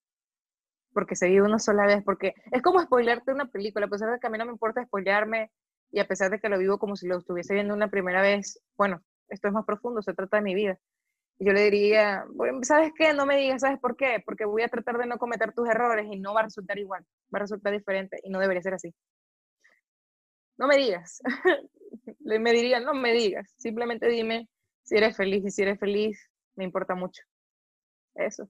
[0.94, 4.20] Porque se vive una sola vez, porque es como spoilearte una película, a pesar de
[4.20, 5.52] que a mí no me importa spoilearme
[5.92, 8.62] y a pesar de que lo vivo como si lo estuviese viendo una primera vez,
[8.78, 10.80] bueno, esto es más profundo, se trata de mi vida.
[11.40, 12.26] Y yo le diría,
[12.64, 13.14] ¿sabes qué?
[13.14, 14.22] No me digas, ¿sabes por qué?
[14.26, 17.06] Porque voy a tratar de no cometer tus errores y no va a resultar igual,
[17.34, 18.94] va a resultar diferente y no debería ser así.
[20.58, 21.22] no me digas.
[22.20, 24.50] me dirían, no me digas, simplemente dime
[24.88, 26.18] si eres feliz y si eres feliz,
[26.56, 27.22] me importa mucho.
[28.16, 28.50] Eso.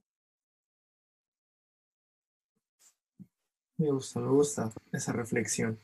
[3.76, 5.80] Me gusta, me gusta esa reflexión.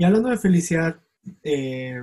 [0.00, 0.98] Y hablando de felicidad,
[1.42, 2.00] eh,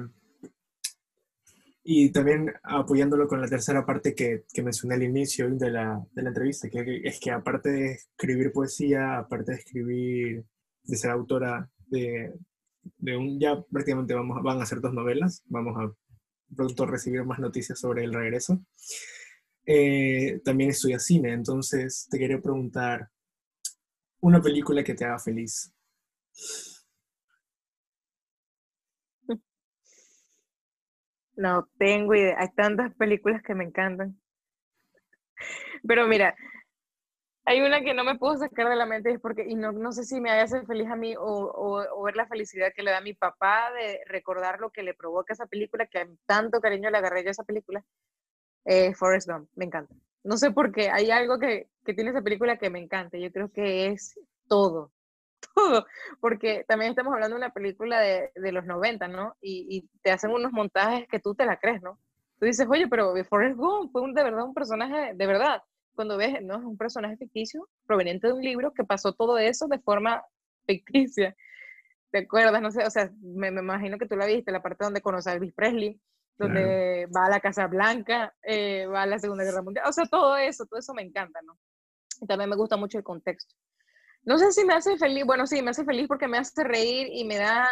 [1.83, 6.21] y también apoyándolo con la tercera parte que, que mencioné al inicio de la, de
[6.21, 10.45] la, entrevista, que es que aparte de escribir poesía, aparte de escribir,
[10.83, 12.35] de ser autora de,
[12.99, 15.91] de un, ya prácticamente vamos, van a ser dos novelas, vamos a
[16.55, 18.63] pronto recibir más noticias sobre el regreso.
[19.65, 23.09] Eh, también estudia cine, entonces te quería preguntar,
[24.19, 25.73] una película que te haga feliz.
[31.37, 32.35] No tengo idea.
[32.39, 34.19] Hay tantas películas que me encantan.
[35.87, 36.35] Pero mira,
[37.45, 39.91] hay una que no me puedo sacar de la mente es porque, y no, no
[39.93, 42.97] sé si me hace feliz a mí o, o, ver la felicidad que le da
[42.97, 46.97] a mi papá de recordar lo que le provoca esa película, que tanto cariño le
[46.97, 47.85] agarré yo a esa película.
[48.65, 49.95] Eh, Forrest Gump, me encanta.
[50.23, 53.17] No sé por qué, hay algo que, que tiene esa película que me encanta.
[53.17, 54.19] Yo creo que es
[54.49, 54.91] todo,
[55.55, 55.85] todo,
[56.19, 59.35] porque también estamos hablando de una película de, de los 90, ¿no?
[59.41, 61.99] Y, y, te hacen unos montajes que tú te la crees, ¿no?
[62.39, 65.61] Tú dices, oye, pero Forrest Gump fue un, de verdad un personaje, de verdad,
[65.95, 66.57] cuando ves, ¿no?
[66.57, 70.23] Es un personaje ficticio proveniente de un libro que pasó todo eso de forma
[70.65, 71.35] ficticia.
[72.11, 72.61] ¿Te acuerdas?
[72.61, 75.29] No sé, o sea, me, me imagino que tú la viste, la parte donde conoce
[75.29, 75.99] a Elvis Presley,
[76.37, 80.05] donde va a la Casa Blanca, eh, va a la Segunda Guerra Mundial, o sea,
[80.05, 81.57] todo eso, todo eso me encanta, ¿no?
[82.21, 83.55] Y también me gusta mucho el contexto.
[84.27, 87.07] No sé si me hace feliz, bueno, sí, me hace feliz porque me hace reír
[87.13, 87.65] y me da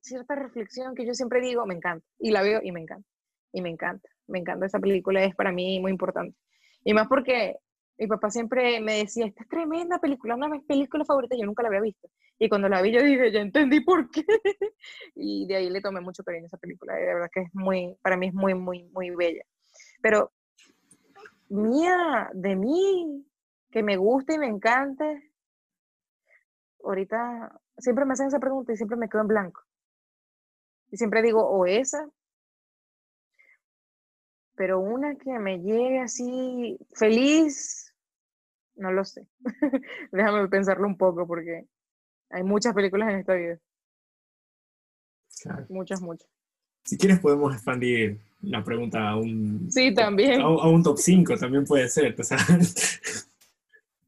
[0.00, 3.06] cierta reflexión que yo siempre digo, me encanta, y la veo y me encanta,
[3.52, 6.38] y me encanta, me encanta esa película, es para mí muy importante.
[6.84, 7.56] Y más porque
[7.98, 11.44] mi papá siempre me decía, esta es tremenda película, una de mis películas favoritas, yo
[11.44, 12.08] nunca la había visto.
[12.38, 14.24] Y cuando la vi yo dije, ya entendí por qué.
[15.14, 17.94] y de ahí le tomé mucho cariño a esa película, de verdad que es muy,
[18.00, 19.44] para mí es muy, muy, muy bella.
[20.00, 20.32] Pero
[21.50, 23.26] mía, de mí,
[23.70, 25.29] que me guste y me encante,
[26.84, 29.62] ahorita siempre me hacen esa pregunta y siempre me quedo en blanco.
[30.90, 32.08] Y siempre digo, o esa,
[34.60, 37.94] pero una que me llegue así feliz,
[38.76, 39.26] no lo sé.
[40.12, 41.66] Déjame pensarlo un poco porque
[42.28, 43.58] hay muchas películas en esta vida.
[45.70, 46.28] Muchas, muchas.
[46.84, 49.70] Si quieres podemos expandir la pregunta a un...
[49.70, 50.42] Sí, también.
[50.42, 52.14] A, un top 5 también puede ser.
[52.18, 52.36] O sea,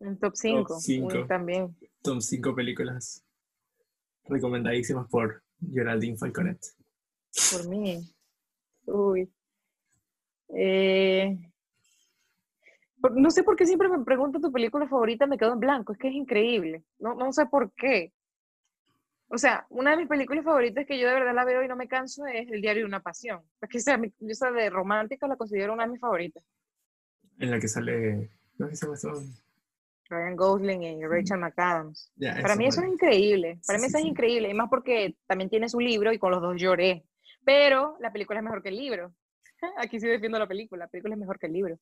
[0.09, 1.27] un top 5.
[1.27, 1.77] También.
[2.03, 3.25] Top 5 películas
[4.25, 6.59] recomendadísimas por Geraldine Falconet.
[7.53, 8.01] Por mí.
[8.87, 9.33] Uy.
[10.55, 11.39] Eh,
[13.15, 15.99] no sé por qué siempre me pregunto tu película favorita, me quedo en blanco, es
[15.99, 16.85] que es increíble.
[16.99, 18.13] No, no sé por qué.
[19.29, 21.75] O sea, una de mis películas favoritas que yo de verdad la veo y no
[21.75, 23.41] me canso es El diario de una pasión.
[23.63, 26.45] Es que sea, esa de romántica la considero una de mis favoritas.
[27.39, 28.77] En la que sale, no si
[30.13, 32.13] Ryan Gosling y Rachel McAdams.
[32.43, 33.59] Para mí eso es increíble.
[33.67, 34.51] Para mí eso es increíble.
[34.51, 37.05] Y más porque también tiene su libro y con los dos lloré.
[37.45, 39.13] Pero la película es mejor que el libro.
[39.79, 40.85] Aquí sí defiendo la película.
[40.85, 41.79] La película es mejor que el libro.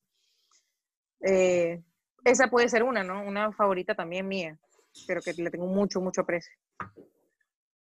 [1.23, 1.83] Eh,
[2.25, 3.23] esa puede ser una, ¿no?
[3.23, 4.59] Una favorita también mía.
[5.07, 6.53] Pero que le tengo mucho, mucho aprecio.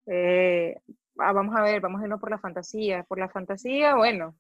[0.07, 0.77] Eh,
[1.19, 3.03] ah, vamos a ver, vamos a irnos por la fantasía.
[3.05, 4.37] Por la fantasía, bueno,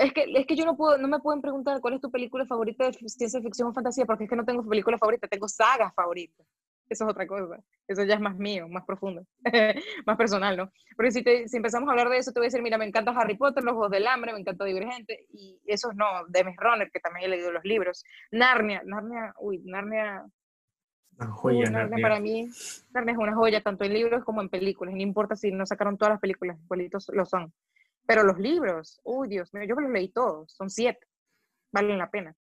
[0.00, 2.44] es que, es que yo no, puedo, no me pueden preguntar cuál es tu película
[2.46, 5.94] favorita de ciencia ficción o fantasía, porque es que no tengo película favorita, tengo sagas
[5.94, 6.46] favoritas.
[6.88, 7.60] Eso es otra cosa.
[7.88, 9.24] Eso ya es más mío, más profundo,
[10.06, 10.70] más personal, ¿no?
[10.96, 12.84] Porque si, te, si empezamos a hablar de eso, te voy a decir, mira, me
[12.84, 16.56] encanta Harry Potter, Los Juegos del Hambre, me encanta Divergente, y esos no, de Mes
[16.56, 18.04] Runner, que también he leído los libros.
[18.30, 20.24] Narnia, Narnia, uy, Narnia...
[21.18, 22.50] Una joya, Narnia, para mí,
[22.92, 24.94] Narnia es una joya, tanto en libros como en películas.
[24.94, 27.52] No importa si no sacaron todas las películas, igualitos lo son.
[28.06, 31.06] Pero los libros, uy, Dios mío, yo me los leí todos, son siete,
[31.72, 32.34] valen la pena.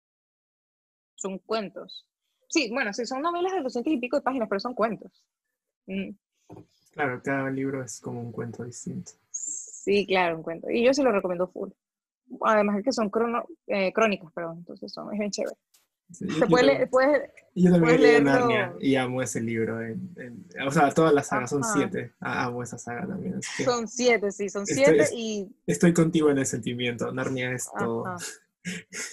[1.16, 2.08] Son cuentos.
[2.50, 5.26] Sí, bueno, sí, son novelas de doscientos y pico de páginas, pero son cuentos.
[5.88, 6.12] Mm.
[6.92, 9.14] Claro, cada libro es como un cuento distinto.
[9.32, 10.70] Sí, claro, un cuento.
[10.70, 11.72] Y yo se lo recomiendo full.
[12.42, 15.56] Además es que son crono, eh, crónicas, perdón, entonces son, es bien chévere
[16.10, 16.48] yo,
[16.90, 19.80] puede, yo también leí Narnia y amo ese libro.
[20.66, 22.12] o sea, todas las sagas son siete.
[22.20, 23.42] Amo esa saga también.
[23.42, 25.48] son siete, sí, son siete y...
[25.66, 27.12] Estoy contigo en el sentimiento.
[27.12, 28.18] Narnia es todo.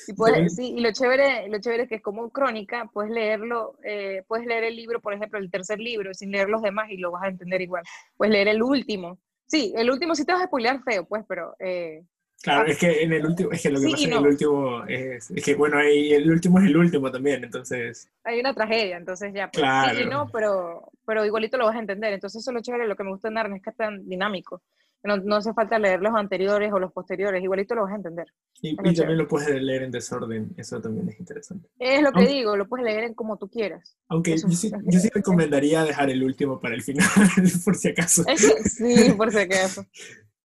[0.08, 3.78] Y, puedes, sí, y lo chévere, lo chévere es que es como crónica, puedes leerlo,
[3.84, 6.96] eh, puedes leer el libro, por ejemplo, el tercer libro, sin leer los demás y
[6.96, 7.84] lo vas a entender igual.
[8.16, 9.18] Puedes leer el último.
[9.46, 12.02] Sí, el último sí te vas a spoilear feo, pues, pero eh,
[12.42, 15.30] Claro, es que en el último, es que lo que pasa en el último es,
[15.30, 18.10] es, que bueno, ahí el último es el último también, entonces.
[18.24, 19.96] Hay una tragedia, entonces ya, pues, claro.
[19.96, 22.12] sí, no, pero, pero igualito lo vas a entender.
[22.12, 24.08] Entonces eso es lo chévere, lo que me gusta de Narnia es que es tan
[24.08, 24.60] dinámico.
[25.04, 28.26] No, no, hace falta leer los anteriores o los posteriores, igualito lo vas a entender.
[28.60, 31.68] Y, también lo puedes leer en desorden, eso también es interesante.
[31.78, 33.96] Es lo que digo, lo puedes leer en como tú quieras.
[34.08, 37.08] Aunque yo sí, yo sí, recomendaría dejar el último para el final,
[37.64, 38.24] por si acaso.
[38.64, 39.84] sí, por si acaso.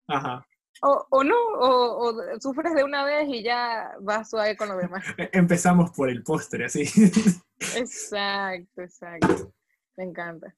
[0.08, 0.46] Ajá.
[0.86, 4.76] O, o no, o, o, sufres de una vez y ya vas suave con lo
[4.76, 5.02] demás.
[5.32, 6.84] Empezamos por el postre, así.
[7.78, 9.54] Exacto, exacto.
[9.96, 10.54] Me encanta.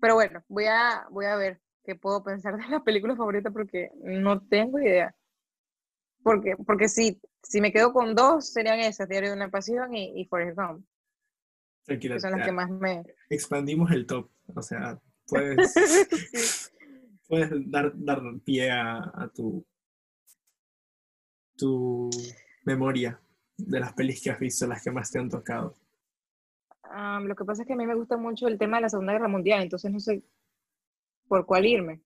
[0.00, 3.92] Pero bueno, voy a, voy a ver que puedo pensar de la película favorita porque
[4.02, 5.14] no tengo idea.
[6.24, 10.20] Porque, porque si, si me quedo con dos, serían esas, Diario de una Pasión y,
[10.20, 10.84] y Forrest Gump.
[11.84, 12.18] Tranquila.
[12.18, 13.04] son las que más me...
[13.30, 16.71] Expandimos el top, o sea, puedes,
[17.32, 19.64] puedes dar, dar pie a, a, tu,
[21.56, 22.10] tu
[22.62, 23.18] memoria
[23.56, 25.74] de las pelis que has visto, las que más te han tocado.
[27.22, 29.14] lo que pasa es que a mí me gusta mucho el tema de la Segunda
[29.14, 30.22] Guerra Mundial, entonces no sé
[31.26, 32.02] por cuál irme.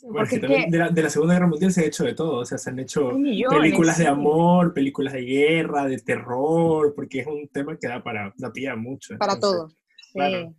[0.00, 3.10] de, la, Segunda Guerra Mundial se ha hecho de todo, o sea, se han hecho
[3.50, 8.32] películas de amor, películas de guerra, de terror, porque es un tema que da para,
[8.36, 9.18] da pie mucho.
[9.18, 9.70] Para todo,
[10.12, 10.54] sí.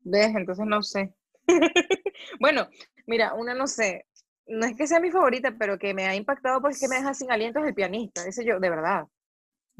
[0.00, 0.34] ¿Ves?
[0.34, 1.14] Entonces no sé.
[2.40, 2.68] bueno,
[3.06, 4.06] mira, una no sé,
[4.46, 7.30] no es que sea mi favorita, pero que me ha impactado porque me deja sin
[7.30, 9.06] aliento es el pianista, ese yo, de verdad.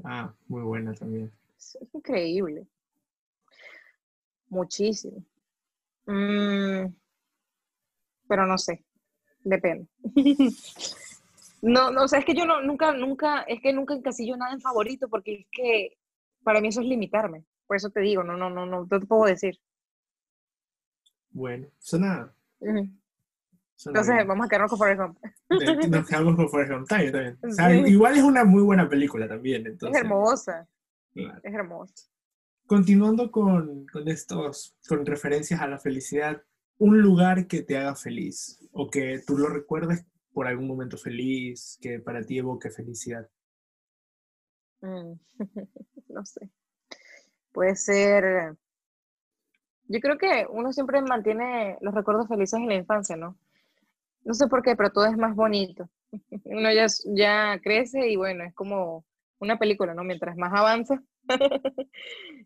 [0.03, 1.31] Ah, muy buena también.
[1.57, 2.67] Es increíble.
[4.49, 5.25] Muchísimo.
[6.07, 6.87] Mm,
[8.29, 8.85] pero no sé,
[9.43, 9.87] depende.
[11.63, 14.53] no, no, o sea, es que yo no, nunca, nunca, es que nunca encasillo nada
[14.53, 15.97] en favorito porque es que
[16.43, 17.45] para mí eso es limitarme.
[17.67, 19.59] Por eso te digo, no, no, no, no, te puedo decir.
[21.35, 22.33] Bueno, suena.
[22.61, 25.19] Entonces, vamos a quedarnos con Forrest Gump.
[25.91, 27.87] Nos quedamos con Forrest Gump también.
[27.89, 29.67] igual es una muy buena película también.
[29.67, 29.99] Entonces.
[29.99, 30.69] Es hermosa.
[31.15, 31.95] Es hermosa.
[32.67, 36.41] Continuando con, con, estos, con referencias a la felicidad,
[36.79, 41.79] un lugar que te haga feliz o que tú lo recuerdes por algún momento feliz,
[41.81, 43.29] que para ti evoque felicidad.
[44.81, 45.13] Mm,
[46.09, 46.49] no sé.
[47.53, 48.57] Puede ser.
[49.87, 53.37] Yo creo que uno siempre mantiene los recuerdos felices en la infancia, ¿no?
[54.25, 55.89] No sé por qué, pero todo es más bonito.
[56.45, 59.05] Uno ya, ya crece y bueno, es como
[59.39, 60.05] una película, ¿no?
[60.05, 61.03] Mientras más avanza,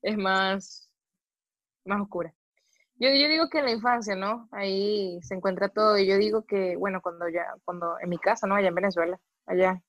[0.03, 0.91] es más,
[1.84, 2.34] más oscura.
[2.97, 4.49] Yo, yo digo que en la infancia, ¿no?
[4.51, 5.99] Ahí se encuentra todo.
[5.99, 8.57] Y yo digo que, bueno, cuando ya, cuando en mi casa, ¿no?
[8.57, 9.80] Allá en Venezuela, allá.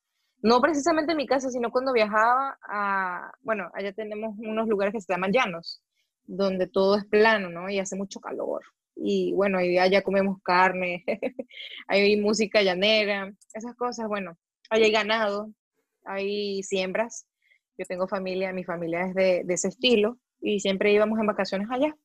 [0.42, 5.02] No precisamente en mi casa, sino cuando viajaba a, bueno, allá tenemos unos lugares que
[5.02, 5.82] se llaman llanos,
[6.30, 7.70] donde todo es plano, ¿no?
[7.70, 8.62] Y hace mucho calor.
[8.96, 11.04] Y bueno, allá comemos carne,
[11.88, 14.38] hay música llanera, esas cosas, bueno,
[14.70, 15.52] hay ganado,
[16.06, 17.26] hay siembras,
[17.78, 21.96] yo tengo familia, mi familia es de, ese estilo y siempre íbamos en vacaciones allá.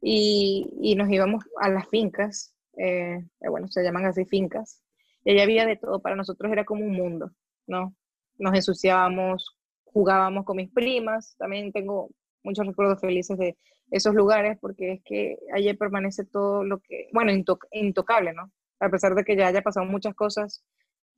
[0.00, 4.80] Y, y nos íbamos a las fincas, eh, eh, bueno, se llaman así fincas,
[5.24, 7.32] y allá había de todo, para nosotros era como un mundo,
[7.66, 7.94] ¿no?
[8.38, 12.10] Nos ensuciábamos, jugábamos con mis primas, también tengo
[12.42, 13.56] muchos recuerdos felices de
[13.90, 17.32] esos lugares, porque es que allí permanece todo lo que, bueno,
[17.72, 18.50] intocable, ¿no?
[18.80, 20.64] A pesar de que ya haya pasado muchas cosas,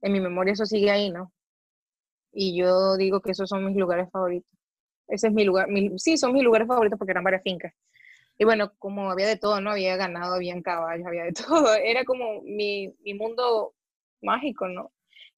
[0.01, 1.33] en mi memoria eso sigue ahí, ¿no?
[2.33, 4.51] y yo digo que esos son mis lugares favoritos.
[5.09, 7.75] Ese es mi lugar, sí, son mis lugares favoritos porque eran varias fincas.
[8.39, 9.73] Y bueno, como había de todo, ¿no?
[9.73, 11.75] Había ganado, había caballos, había de todo.
[11.75, 13.75] Era como mi, mi mundo
[14.23, 14.93] mágico, ¿no?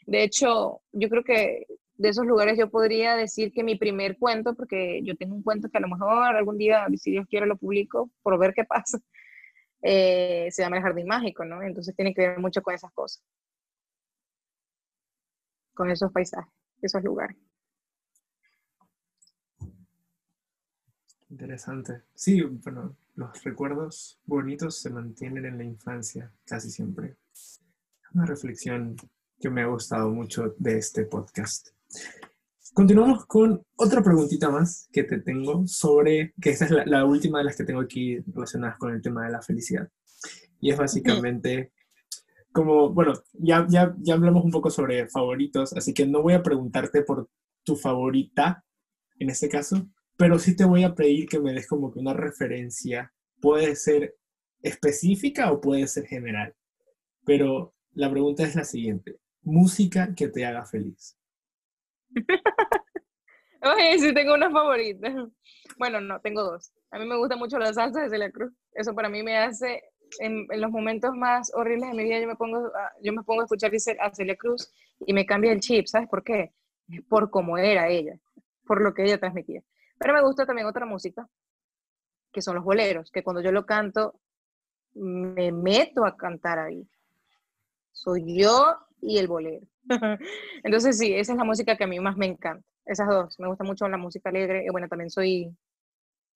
[0.07, 1.67] De hecho, yo creo que
[1.97, 5.69] de esos lugares yo podría decir que mi primer cuento, porque yo tengo un cuento
[5.71, 8.99] que a lo mejor algún día, si Dios quiere, lo publico por ver qué pasa,
[9.83, 11.63] eh, se llama El Jardín Mágico, ¿no?
[11.63, 13.23] Entonces tiene que ver mucho con esas cosas,
[15.75, 16.53] con esos paisajes
[16.85, 17.37] esos lugares.
[21.31, 22.03] Interesante.
[22.15, 27.17] Sí, bueno, los recuerdos bonitos se mantienen en la infancia casi siempre.
[28.13, 28.97] Una reflexión
[29.41, 31.74] que me ha gustado mucho de este podcast.
[32.75, 37.45] Continuamos con otra preguntita más que te tengo sobre, que esta es la, última de
[37.45, 39.89] las que tengo aquí relacionadas con el tema de la felicidad.
[40.61, 41.73] Y es básicamente,
[42.53, 46.43] como, bueno, ya, ya, ya hablamos un poco sobre favoritos, así que no voy a
[46.43, 47.29] preguntarte por
[47.63, 48.65] tu favorita
[49.21, 52.13] en este caso, pero sí te voy a pedir que me des como que una
[52.13, 53.13] referencia.
[53.41, 54.17] Puede ser
[54.63, 56.55] específica o puede ser general.
[57.25, 59.19] Pero la pregunta es la siguiente.
[59.43, 61.17] Música que te haga feliz.
[63.63, 65.11] Oye, sí tengo una favorita.
[65.79, 66.73] Bueno, no, tengo dos.
[66.91, 68.53] A mí me gusta mucho la salsa de Celia Cruz.
[68.73, 69.83] Eso para mí me hace
[70.19, 72.71] en, los momentos más horribles de mi vida yo me pongo,
[73.03, 74.71] yo me pongo a escuchar a Celia Cruz
[75.07, 76.53] y me cambia el chip, ¿sabes por qué?
[77.09, 78.19] Por cómo era ella,
[78.67, 79.63] por lo que ella transmitía.
[79.99, 81.29] Pero me gusta también otra música,
[82.33, 84.21] que son los boleros, que cuando yo lo canto,
[84.95, 86.87] me meto a cantar ahí.
[87.93, 89.67] Soy yo y el bolero.
[90.65, 92.65] Entonces sí, esa es la música que a mí más me encanta.
[92.85, 93.39] Esas dos.
[93.39, 94.65] Me gusta mucho la música alegre.
[94.67, 95.57] Y bueno, también soy,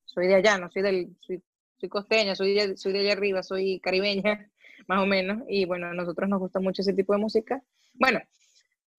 [0.04, 3.80] soy de allá, no soy del, soy, costeña, soy de, soy de allá arriba, soy
[3.80, 4.50] caribeña,
[4.88, 5.42] más o menos.
[5.48, 7.62] Y bueno, a nosotros nos gusta mucho ese tipo de música.
[7.94, 8.20] Bueno,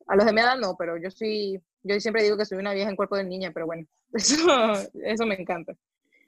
[0.07, 2.73] a los de mi edad no, pero yo soy, yo siempre digo que soy una
[2.73, 4.37] vieja en cuerpo de niña, pero bueno, eso,
[5.03, 5.73] eso me encanta.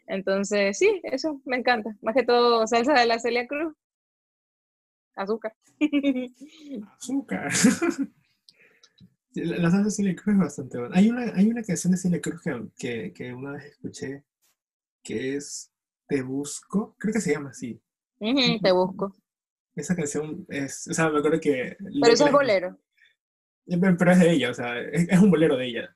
[0.07, 1.95] Entonces, sí, eso me encanta.
[2.01, 3.73] Más que todo, salsa de la Celia Cruz.
[5.15, 5.55] Azúcar.
[6.97, 7.51] Azúcar.
[9.33, 10.95] la salsa de Celia Cruz es bastante buena.
[10.95, 12.41] Hay una, hay una canción de Celia Cruz
[12.77, 14.23] que, que, una vez escuché
[15.03, 15.71] que es
[16.07, 17.81] Te Busco, creo que se llama así.
[18.19, 19.15] te Busco.
[19.75, 21.77] Esa canción es, o sea, me acuerdo que...
[21.79, 22.77] Pero es bolero.
[23.65, 25.95] Pero es de ella, o sea, es, un bolero de ella.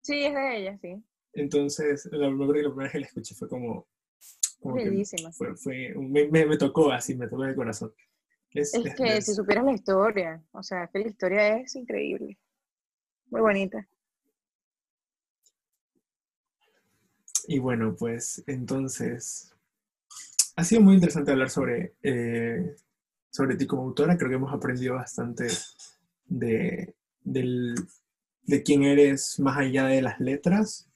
[0.00, 1.04] Sí, es de ella, sí.
[1.34, 3.86] Entonces, la, la primera vez que la escuché fue como...
[4.58, 4.76] como
[5.32, 7.92] fue, fue, me, me, tocó así, me tocó el corazón.
[8.52, 12.36] Es, que si supieras la historia, o sea, que la historia es increíble.
[13.26, 13.86] Muy bonita.
[17.46, 19.54] Y bueno, pues entonces,
[20.56, 22.74] ha sido muy interesante hablar sobre, eh,
[23.30, 24.16] sobre ti como autora.
[24.16, 25.46] Creo que hemos aprendido bastante
[26.26, 27.74] de, del,
[28.42, 30.88] de quién eres más allá de las letras,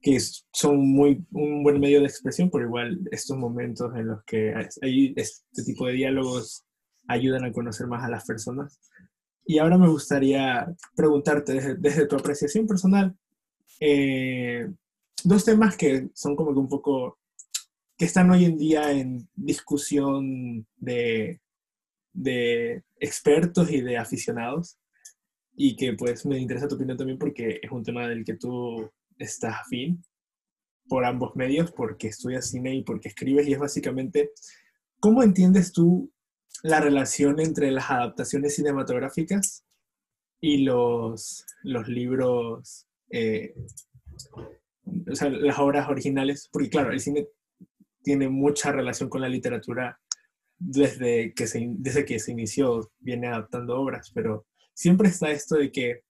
[0.00, 0.18] que
[0.52, 5.14] son muy, un buen medio de expresión, por igual estos momentos en los que hay
[5.16, 6.65] este tipo de diálogos
[7.08, 8.80] ayudan a conocer más a las personas.
[9.44, 13.16] Y ahora me gustaría preguntarte desde, tu apreciación personal,
[13.80, 14.68] eh,
[15.22, 17.18] dos temas que son como que un poco,
[17.96, 21.40] que están hoy en día en discusión de,
[22.12, 24.78] de expertos y de aficionados,
[25.54, 28.90] y que pues me interesa tu opinión también porque es un tema del que tú
[29.16, 30.02] estás afín
[30.88, 34.32] por ambos medios, porque estudias cine y porque escribes, y es básicamente,
[35.00, 36.12] ¿cómo entiendes tú
[36.62, 39.64] la relación entre las adaptaciones cinematográficas
[40.40, 43.54] y los, los libros, eh,
[45.10, 46.48] o sea, las obras originales?
[46.52, 47.28] Porque claro, el cine
[48.02, 49.98] tiene mucha relación con la literatura
[50.58, 55.70] desde que se, desde que se inició, viene adaptando obras, pero siempre está esto de
[55.70, 56.02] que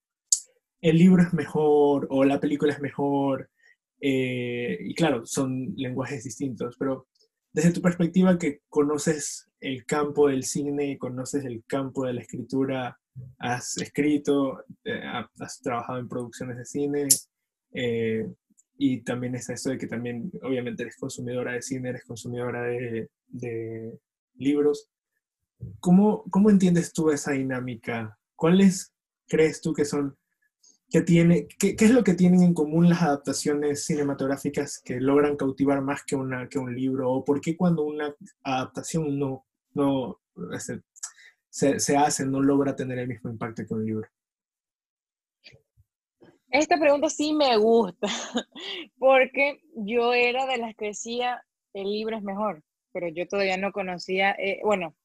[0.81, 3.51] el libro es mejor o la película es mejor.
[4.01, 7.09] Eh, y claro, son lenguajes distintos, pero
[7.57, 13.01] desde tu perspectiva que conoces el campo del cine, conoces el campo de la escritura,
[13.39, 15.01] has escrito, eh,
[15.41, 17.09] has trabajado en producciones de cine
[17.73, 18.27] eh,
[18.77, 23.09] y también está esto de que también obviamente eres consumidora de cine, eres consumidora de,
[23.29, 23.99] de
[24.35, 24.91] libros.
[25.81, 28.93] ¿Cómo, ¿Cómo entiendes tú esa dinámica ¿cuáles
[29.27, 30.15] crees tú que son,
[30.97, 35.83] que tiene, qué, es lo que tienen en común las adaptaciones cinematográficas que logran cautivar
[35.83, 37.13] más que, una, que un libro?
[37.13, 39.45] ¿O por qué cuando una adaptación no,
[39.75, 40.19] no
[40.55, 40.81] este,
[41.51, 44.09] se, se hace, no logra tener el mismo impacto que un libro?
[46.49, 48.07] Esta pregunta sí me gusta,
[48.99, 51.45] porque yo era de las que decía,
[51.75, 54.97] el libro es mejor, pero yo todavía no conocía, eh, bueno,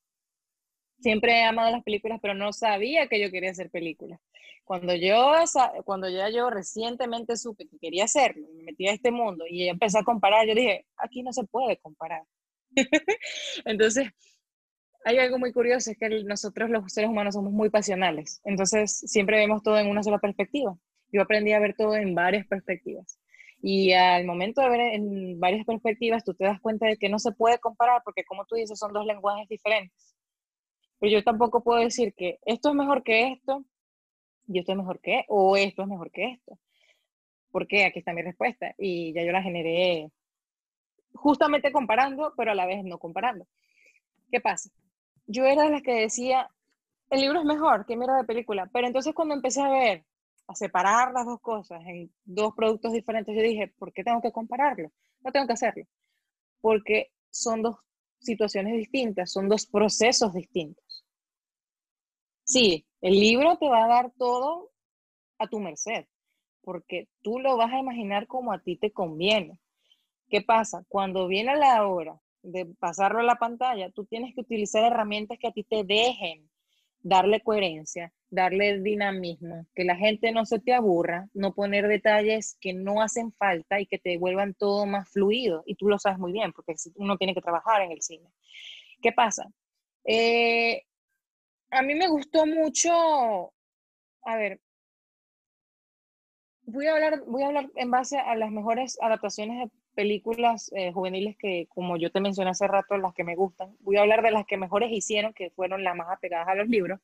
[1.02, 4.20] siempre he amado las películas, pero no sabía que yo quería hacer películas.
[4.64, 5.34] Cuando yo,
[5.84, 10.00] cuando ya yo recientemente supe que quería hacerlo, me metí a este mundo y empecé
[10.00, 12.24] a comparar, yo dije, aquí no se puede comparar.
[13.66, 14.08] Entonces,
[15.04, 19.38] hay algo muy curioso, es que nosotros los seres humanos somos muy pasionales, entonces siempre
[19.38, 20.78] vemos todo en una sola perspectiva.
[21.12, 23.20] Yo aprendí a ver todo en varias perspectivas.
[23.62, 27.20] Y al momento de ver en varias perspectivas, tú te das cuenta de que no
[27.20, 30.11] se puede comparar porque, como tú dices, son dos lenguajes diferentes.
[31.02, 33.66] Pero yo tampoco puedo decir que esto es mejor que esto,
[34.48, 36.60] y esto es mejor que, o esto es mejor que esto.
[37.50, 40.12] Porque aquí está mi respuesta y ya yo la generé
[41.16, 43.48] justamente comparando, pero a la vez no comparando.
[44.32, 44.70] ¿Qué pasa?
[45.26, 46.48] Yo era de las que decía,
[47.10, 50.06] el libro es mejor que mira de película, pero entonces cuando empecé a ver,
[50.48, 54.32] a separar las dos cosas en dos productos diferentes, yo dije, ¿por qué tengo que
[54.32, 54.92] compararlo?
[55.22, 55.86] No tengo que hacerlo,
[56.62, 57.78] porque son dos
[58.20, 60.91] situaciones distintas, son dos procesos distintos.
[62.52, 64.72] Sí, el libro te va a dar todo
[65.40, 66.06] a tu merced,
[66.62, 69.58] porque tú lo vas a imaginar como a ti te conviene.
[70.28, 70.84] ¿Qué pasa?
[70.90, 75.48] Cuando viene la hora de pasarlo a la pantalla, tú tienes que utilizar herramientas que
[75.48, 76.50] a ti te dejen
[77.00, 82.74] darle coherencia, darle dinamismo, que la gente no se te aburra, no poner detalles que
[82.74, 85.64] no hacen falta y que te vuelvan todo más fluido.
[85.66, 88.28] Y tú lo sabes muy bien, porque uno tiene que trabajar en el cine.
[89.02, 89.50] ¿Qué pasa?
[90.04, 90.84] Eh,
[91.72, 93.54] a mí me gustó mucho,
[94.24, 94.60] a ver,
[96.66, 100.92] voy a hablar, voy a hablar en base a las mejores adaptaciones de películas eh,
[100.92, 103.76] juveniles que, como yo te mencioné hace rato, las que me gustan.
[103.80, 106.68] Voy a hablar de las que mejores hicieron, que fueron las más apegadas a los
[106.68, 107.00] libros,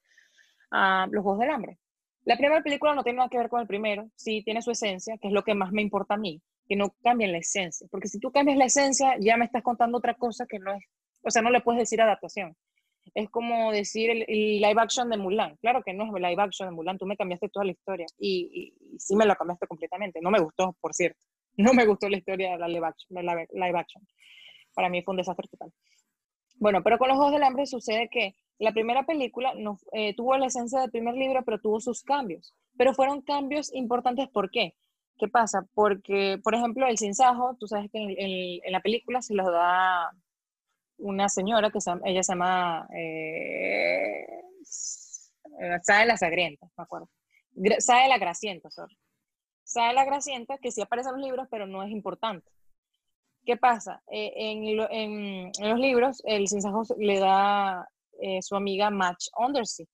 [0.72, 1.80] a Los Juegos del Hambre.
[2.24, 5.18] La primera película no tiene nada que ver con el primero, sí tiene su esencia,
[5.18, 8.10] que es lo que más me importa a mí, que no cambien la esencia, porque
[8.10, 10.84] si tú cambias la esencia, ya me estás contando otra cosa que no es,
[11.24, 12.54] o sea, no le puedes decir adaptación.
[13.14, 15.56] Es como decir el, live action de Mulan.
[15.58, 18.74] Claro que no es live action de Mulan, tú me cambiaste toda la historia y,
[18.98, 20.20] sí me la cambiaste completamente.
[20.22, 21.20] No me gustó, por cierto.
[21.56, 22.86] No me gustó la historia de la live
[23.78, 24.08] action.
[24.74, 25.72] Para mí fue un desastre total.
[26.60, 29.54] Bueno, pero con los Juegos del Hambre sucede que la primera película
[29.92, 32.54] eh, tuvo la esencia del primer libro, pero tuvo sus cambios.
[32.78, 34.74] Pero fueron cambios importantes, ¿por qué?
[35.18, 35.68] ¿Qué pasa?
[35.74, 40.12] Porque, por ejemplo, el sinsajo, tú sabes que en, la película se los da
[40.98, 44.26] una señora que se, ella se llama eh,
[45.82, 47.10] Sae la Sagrienta, me acuerdo.
[47.80, 48.98] Sae la Gracienta, sorry
[49.68, 52.50] sabe la Gracienta, que sí aparece en los libros, pero no es importante.
[53.46, 54.02] ¿Qué pasa?
[54.12, 54.76] Eh, en,
[55.60, 57.88] los libros, el sinsajo le da
[58.22, 59.86] eh, su amiga Match Undersea.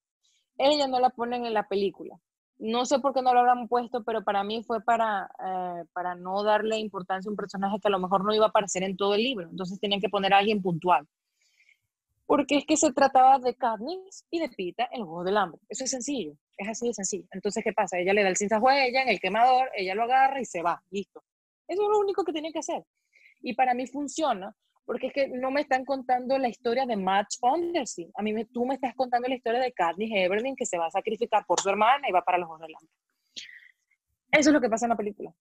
[0.58, 2.16] Ella no la ponen en la película.
[2.60, 6.16] No sé por qué no lo habrán puesto, pero para mí fue para, eh, para
[6.16, 8.96] no darle importancia a un personaje que a lo mejor no iba a aparecer en
[8.96, 9.50] todo el libro.
[9.50, 11.08] Entonces tenían que poner a alguien puntual.
[12.26, 15.60] Porque es que se trataba de Katniss y de Pita en los del Hambre.
[15.68, 16.34] Eso es sencillo.
[16.58, 17.26] Es así de sencillo.
[17.32, 17.98] Entonces, ¿qué pasa?
[17.98, 21.24] Ella le da el ella en el quemador, ella lo agarra y se va, listo.
[21.68, 22.84] Eso es lo único que tiene que hacer.
[23.42, 24.56] Y para mí funciona,
[24.86, 28.08] porque es que no me están contando la historia de Match Undersea.
[28.16, 30.88] A mí me, tú me estás contando la historia de Katniss Everdeen que se va
[30.88, 32.74] a sacrificar por su hermana y va para los del
[34.32, 35.34] Eso es lo que pasa en la película.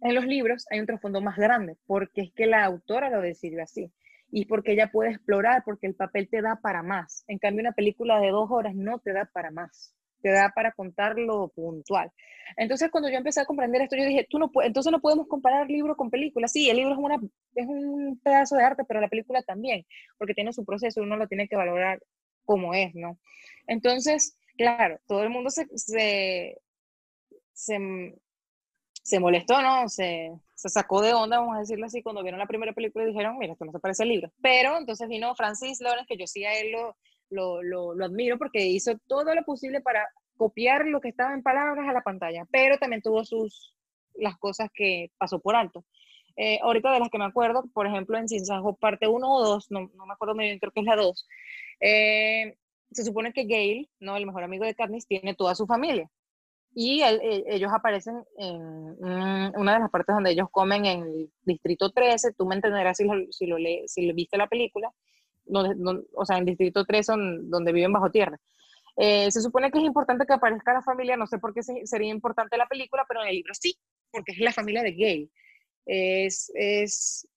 [0.00, 3.62] En los libros hay un trasfondo más grande, porque es que la autora lo decidió
[3.62, 3.92] así
[4.30, 7.24] y porque ella puede explorar, porque el papel te da para más.
[7.26, 10.72] En cambio, una película de dos horas no te da para más te da para
[10.72, 12.12] contar lo puntual.
[12.56, 15.68] Entonces, cuando yo empecé a comprender esto, yo dije, tú no entonces no podemos comparar
[15.68, 16.48] libro con película.
[16.48, 17.16] Sí, el libro es, una,
[17.54, 21.28] es un pedazo de arte, pero la película también, porque tiene su proceso, uno lo
[21.28, 22.00] tiene que valorar
[22.44, 23.18] como es, ¿no?
[23.66, 26.58] Entonces, claro, todo el mundo se, se,
[27.52, 29.88] se, molestó, ¿no?
[29.88, 33.08] Se, se, sacó de onda, vamos a decirlo así, cuando vieron la primera película y
[33.08, 34.32] dijeron, mira, esto no se parece al libro.
[34.40, 36.96] Pero entonces vino Francis Lawrence, que yo sí a él lo,
[37.30, 41.88] lo, lo, admiro porque hizo todo lo posible para copiar lo que estaba en palabras
[41.88, 43.74] a la pantalla, pero también tuvo sus,
[44.14, 45.84] las cosas que pasó por alto.
[46.36, 49.70] Eh, ahorita de las que me acuerdo, por ejemplo, en Sinsajo parte 1 o 2,
[49.70, 51.26] no, no, me acuerdo muy bien, creo que es la 2,
[51.80, 52.56] eh,
[52.92, 54.16] se supone que Gail, ¿no?
[54.16, 56.08] el mejor amigo de Katniss, tiene toda su familia.
[56.74, 59.04] Y ellos aparecen en
[59.56, 63.04] una de las partes donde ellos comen en el Distrito 13, tú me entenderás si
[63.04, 63.56] lo, si lo,
[63.86, 64.92] si lo viste la película,
[65.48, 68.38] donde, o sea, en Distrito 3 son donde viven bajo tierra.
[68.96, 72.10] Eh, se supone que es importante que aparezca la familia, no sé por qué sería
[72.10, 73.78] importante la película, pero en el libro sí,
[74.10, 75.30] porque es la familia de Gay.
[75.86, 77.28] Es, es,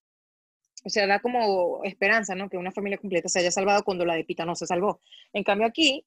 [0.84, 2.50] o sea, da como esperanza, ¿no?
[2.50, 5.00] Que una familia completa se haya salvado cuando la de Pita no se salvó.
[5.34, 6.06] En cambio aquí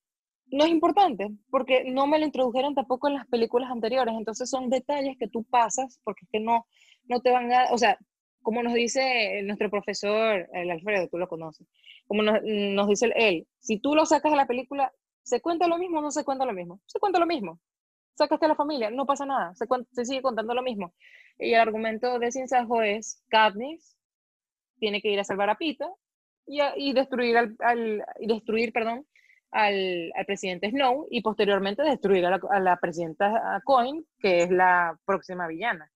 [0.51, 4.71] no es importante, porque no me lo introdujeron tampoco en las películas anteriores, entonces son
[4.71, 6.67] detalles que tú pasas, porque es que no,
[7.05, 7.99] no te van a, o sea,
[8.45, 11.67] como nos dice nuestro profesor, el Alfredo, tú lo conoces,
[12.07, 14.93] como nos, dice él, si tú lo sacas de la película,
[15.23, 16.81] ¿se cuenta lo mismo o no se cuenta lo mismo?
[16.87, 17.59] Se cuenta lo mismo.
[18.15, 20.95] Sacaste a la familia, no pasa nada, se, se sigue contando lo mismo.
[21.39, 23.97] Y el argumento de Sinsajo es, Katniss
[24.79, 25.89] tiene que ir a salvar a Pita
[26.47, 29.07] y, y destruir, al, y destruir perdón,
[29.51, 34.99] al, al, presidente Snow y posteriormente destruir a la, la presidenta Coin, que es la
[35.07, 35.91] próxima villana.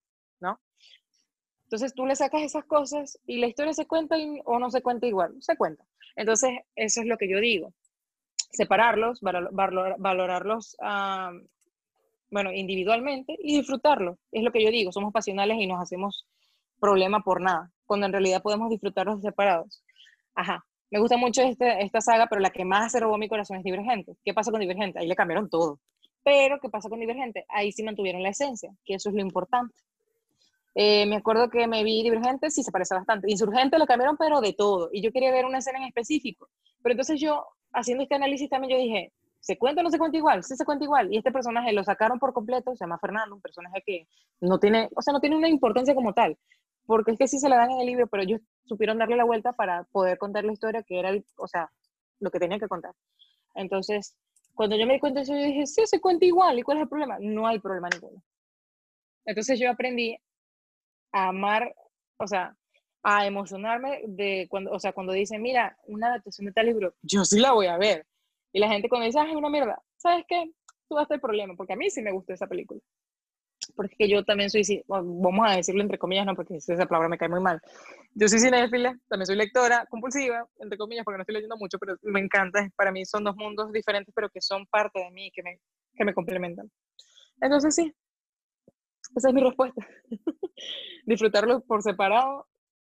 [1.69, 4.16] Entonces tú le sacas esas cosas y la historia se cuenta
[4.47, 5.85] o no se cuenta igual, se cuenta.
[6.16, 7.75] Entonces eso es lo que yo digo,
[8.51, 10.79] separarlos, valorarlos,
[12.31, 14.16] bueno, individualmente y disfrutarlos.
[14.33, 16.27] Es lo que yo digo, somos pasionales y nos hacemos
[16.81, 19.85] problema por nada, cuando en realidad podemos disfrutarlos separados.
[20.35, 23.59] Ajá, me gusta mucho este, esta saga, pero la que más se robó mi corazón
[23.59, 24.16] es Divergente.
[24.25, 25.01] ¿Qué pasa con Divergente?
[25.01, 25.81] Ahí le cambiaron todo.
[26.25, 27.45] Pero, ¿qué pasa con Divergente?
[27.51, 29.75] Ahí sí mantuvieron la esencia, que eso es lo importante.
[30.81, 33.29] Eh, me acuerdo que me vi Divergente, sí se parece bastante.
[33.29, 34.91] Insurgente lo cambiaron, pero de todo.
[34.93, 36.49] Y yo quería ver una escena en específico.
[36.81, 40.18] Pero entonces yo, haciendo este análisis también, yo dije, ¿se cuenta o no se cuenta
[40.18, 40.45] igual?
[40.45, 41.12] Sí se cuenta igual.
[41.12, 44.07] Y este personaje lo sacaron por completo, se llama Fernando, un personaje que
[44.41, 46.39] no tiene, o sea, no tiene una importancia como tal.
[46.87, 49.24] Porque es que sí se la dan en el libro, pero ellos supieron darle la
[49.24, 51.72] vuelta para poder contar la historia que era, o sea,
[52.20, 52.95] lo que tenía que contar.
[53.57, 54.14] Entonces,
[54.55, 56.57] cuando yo me di cuenta de eso, yo dije, sí, se cuenta igual.
[56.57, 57.16] ¿Y cuál es el problema?
[57.18, 58.22] No hay problema ninguno.
[59.24, 60.16] Entonces yo aprendí
[61.12, 61.74] amar,
[62.18, 62.54] o sea,
[63.02, 67.24] a emocionarme de cuando, o sea, cuando dicen, mira, una adaptación de tal libro, yo
[67.24, 68.06] sí la voy a ver.
[68.52, 70.50] Y la gente cuando dice, ah, es una mierda, ¿sabes qué?
[70.88, 72.80] Tú vas a el problema, porque a mí sí me gustó esa película.
[73.76, 77.28] Porque yo también soy, vamos a decirlo entre comillas, no, porque esa palabra me cae
[77.28, 77.61] muy mal.
[78.14, 81.96] Yo soy cinéfila, también soy lectora compulsiva, entre comillas, porque no estoy leyendo mucho, pero
[82.02, 82.68] me encanta.
[82.76, 85.61] Para mí son dos mundos diferentes, pero que son parte de mí, que me,
[85.94, 86.70] que me complementan.
[87.40, 87.94] Entonces sí,
[89.14, 89.86] esa es mi respuesta.
[91.06, 92.46] Disfrutarlo por separado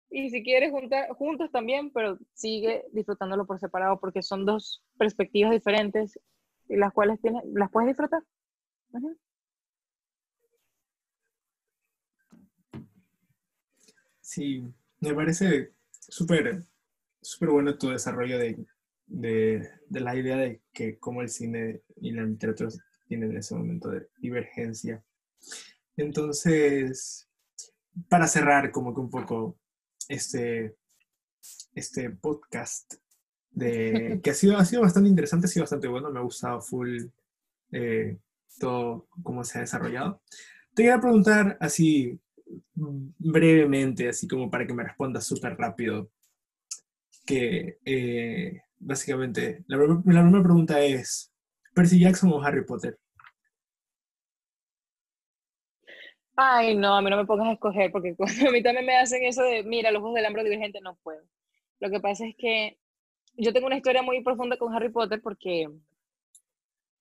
[0.10, 5.52] y si quieres juntar, juntos también, pero sigue disfrutándolo por separado porque son dos perspectivas
[5.52, 6.20] diferentes
[6.70, 8.22] y las cuales tienes, las puedes disfrutar.
[14.22, 14.64] Sí,
[15.00, 16.64] me parece súper
[17.24, 18.66] súper bueno tu desarrollo de,
[19.08, 22.70] de, de, la idea de que como el cine y la literatura
[23.08, 25.04] tienen ese momento de divergencia.
[25.98, 27.30] Entonces,
[28.10, 29.58] para cerrar como que un poco
[30.08, 30.76] este,
[31.76, 32.96] este podcast
[33.52, 36.62] de, que ha sido, ha sido bastante interesante, ha sido bastante bueno, me ha gustado
[36.62, 37.06] full
[37.72, 38.18] eh,
[38.60, 40.22] todo cómo se ha desarrollado.
[40.74, 42.20] Te voy a preguntar así
[42.74, 46.10] brevemente, así como para que me respondas súper rápido,
[47.26, 51.32] que eh, básicamente la primera pregunta es,
[51.74, 53.00] ¿Percy Jackson o Harry Potter?
[56.36, 58.98] Ay, no, a mí no me pongas a escoger, porque cuando a mí también me
[58.98, 61.22] hacen eso de, mira, los ojos del hambre divergente, no puedo.
[61.80, 62.78] Lo que pasa es que
[63.36, 65.70] yo tengo una historia muy profunda con Harry Potter porque,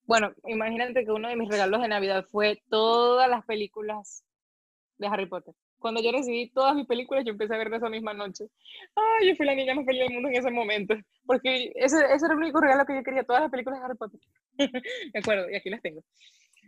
[0.04, 4.24] bueno, imagínate que uno de mis regalos de Navidad fue todas las películas
[4.98, 5.54] de Harry Potter.
[5.78, 8.44] Cuando yo recibí todas mis películas, yo empecé a ver esa misma noche.
[8.94, 10.94] Ay, yo fui la niña más feliz del mundo en ese momento,
[11.26, 13.96] porque ese, ese era el único regalo que yo quería, todas las películas de Harry
[13.96, 14.20] Potter.
[15.14, 16.02] me acuerdo, y aquí las tengo.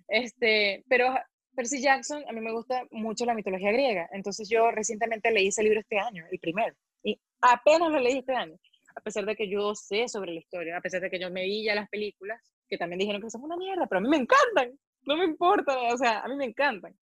[0.08, 1.14] Este, pero
[1.54, 5.62] Percy Jackson, a mí me gusta mucho la mitología griega, entonces yo recientemente leí ese
[5.62, 8.56] libro este año, el primero, y apenas lo leí este año,
[8.96, 11.44] a pesar de que yo sé sobre la historia, a pesar de que yo me
[11.44, 14.16] vi ya las películas, que también dijeron que son una mierda, pero a mí me
[14.16, 16.94] encantan, no me importa, o sea, a mí me encantan.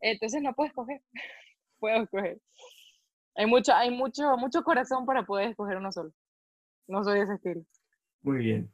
[0.00, 1.00] Entonces no puedo escoger,
[1.78, 2.38] puedo escoger.
[3.34, 6.12] Hay mucho, hay mucho, mucho corazón para poder escoger uno solo.
[6.86, 7.64] No soy de ese estilo.
[8.22, 8.70] Muy bien.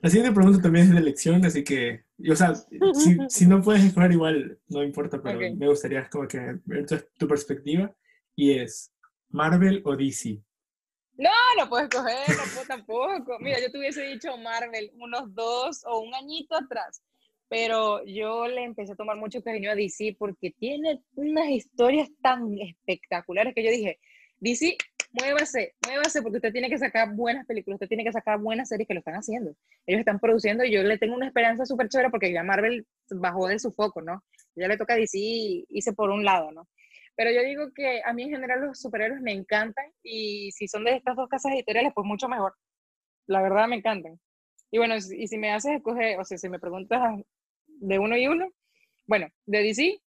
[0.00, 2.68] La siguiente pregunta también es de elección, así que, o sea, si,
[3.28, 6.86] si no puedes escoger igual, no importa, pero me gustaría como que ver
[7.18, 7.94] tu, perspectiva.
[8.36, 8.92] Y es,
[9.30, 10.40] ¿Marvel o DC?
[11.18, 13.38] No, no puedo escoger, no puedo tampoco.
[13.40, 17.02] Mira, yo te hubiese dicho Marvel unos dos o un añito atrás,
[17.48, 22.58] pero yo le empecé a tomar mucho cariño a DC porque tiene unas historias tan
[22.58, 23.98] espectaculares que yo dije,
[24.38, 24.76] DC
[25.12, 28.88] muévase, muévase, porque usted tiene que sacar buenas películas, usted tiene que sacar buenas series
[28.88, 29.54] que lo están haciendo.
[29.86, 33.48] Ellos están produciendo y yo le tengo una esperanza súper chévere porque ya Marvel bajó
[33.48, 34.22] de su foco, ¿no?
[34.54, 36.68] Ya le toca DC hice por un lado, ¿no?
[37.14, 40.84] Pero yo digo que a mí en general los superhéroes me encantan y si son
[40.84, 42.54] de estas dos casas editoriales, pues mucho mejor.
[43.26, 44.18] La verdad me encantan.
[44.70, 47.00] Y bueno, y si me haces escoger, o sea, si me preguntas
[47.66, 48.48] de uno y uno,
[49.06, 50.00] bueno, de DC,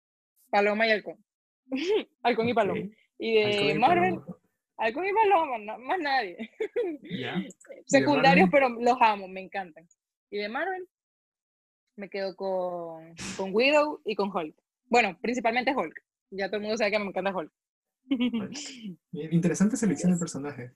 [0.50, 1.16] Paloma y Halcón.
[2.22, 2.80] Halcón y Paloma.
[3.18, 4.20] Y de Marvel,
[4.82, 6.50] Halcón y Paloma, más nadie.
[7.86, 9.86] Secundarios, pero los amo, me encantan.
[10.28, 10.88] Y de Marvel,
[11.94, 14.56] me quedo con, con Widow y con Hulk.
[14.86, 16.02] Bueno, principalmente Hulk.
[16.30, 17.52] Ya todo el mundo sabe que me encanta Hulk.
[19.12, 20.72] Interesante selección de personajes.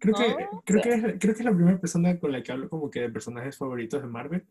[0.00, 2.68] Creo que, creo, que es, creo que es la primera persona con la que hablo
[2.68, 4.44] como que de personajes favoritos de Marvel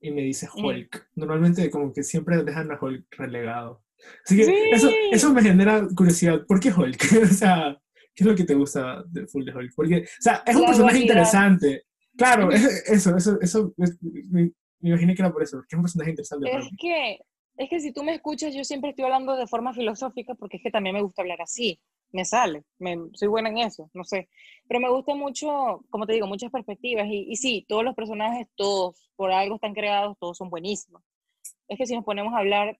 [0.00, 1.10] y me dice Hulk.
[1.14, 3.84] Normalmente como que siempre dejan a Hulk relegado.
[4.24, 6.46] Así que eso, eso me genera curiosidad.
[6.46, 7.00] ¿Por qué Hulk?
[7.22, 7.78] o sea,
[8.16, 9.72] ¿Qué es lo que te gusta de Full de Hulk?
[9.76, 11.84] Porque, o sea, es un personaje interesante.
[12.16, 14.50] Claro, eso, eso, eso, me,
[14.80, 16.50] imaginé que era por eso, porque es un personaje interesante.
[16.50, 17.18] Es que,
[17.58, 20.62] es que si tú me escuchas, yo siempre estoy hablando de forma filosófica, porque es
[20.62, 21.78] que también me gusta hablar así,
[22.10, 24.30] me sale, me, soy buena en eso, no sé.
[24.66, 28.48] Pero me gusta mucho, como te digo, muchas perspectivas, y, y sí, todos los personajes,
[28.56, 31.02] todos, por algo están creados, todos son buenísimos.
[31.68, 32.78] Es que si nos ponemos a hablar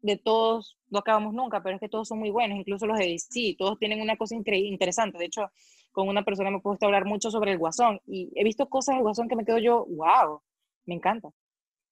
[0.00, 3.06] de todos, no acabamos nunca, pero es que todos son muy buenos, incluso los de
[3.06, 5.18] DC, todos tienen una cosa interesante.
[5.18, 5.50] De hecho,
[5.92, 8.68] con una persona me he puesto a hablar mucho sobre el Guasón y he visto
[8.68, 10.40] cosas del Guasón que me quedo yo, wow,
[10.86, 11.30] me encanta.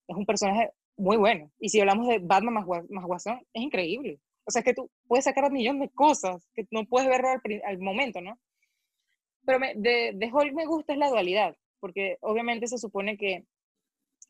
[0.07, 1.51] Es un personaje muy bueno.
[1.59, 4.21] Y si hablamos de Batman más, Guasón, es increíble.
[4.45, 7.23] O sea, es que tú puedes sacar un millón de cosas que no puedes ver
[7.65, 8.39] al, momento, ¿no?
[9.45, 13.45] Pero de, de Hulk me gusta es la dualidad, porque obviamente se supone que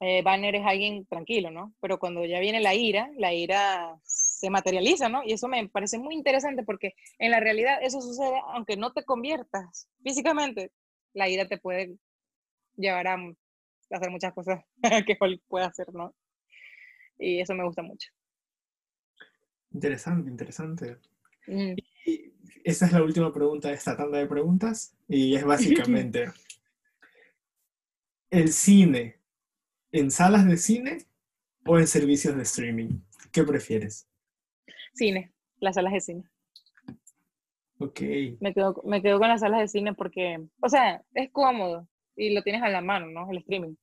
[0.01, 1.75] eh, Banner es alguien tranquilo, ¿no?
[1.81, 3.99] Pero cuando ya viene la ira, la ira
[4.39, 5.23] se materializa, ¿no?
[5.25, 9.05] Y eso me parece muy interesante porque en la realidad eso sucede aunque no te
[9.05, 10.71] conviertas físicamente,
[11.13, 11.99] la ira te puede
[12.77, 13.17] llevar a
[13.91, 14.65] hacer muchas cosas
[15.07, 15.17] que
[15.49, 16.15] puede hacer, ¿no?
[17.19, 18.11] Y eso me gusta mucho.
[19.73, 20.99] Interesante, interesante.
[21.49, 21.75] Mm.
[22.63, 26.27] esta es la última pregunta de esta tanda de preguntas y es básicamente,
[28.31, 29.19] ¿el cine
[29.91, 30.99] en salas de cine
[31.65, 33.01] o en servicios de streaming?
[33.33, 34.08] ¿Qué prefieres?
[34.99, 36.25] Cine, las salas de cine.
[37.79, 38.01] Ok.
[38.41, 41.87] Me quedo, me quedo con las salas de cine porque, o sea, es cómodo
[42.17, 43.31] y lo tienes a la mano, ¿no?
[43.31, 43.77] El streaming.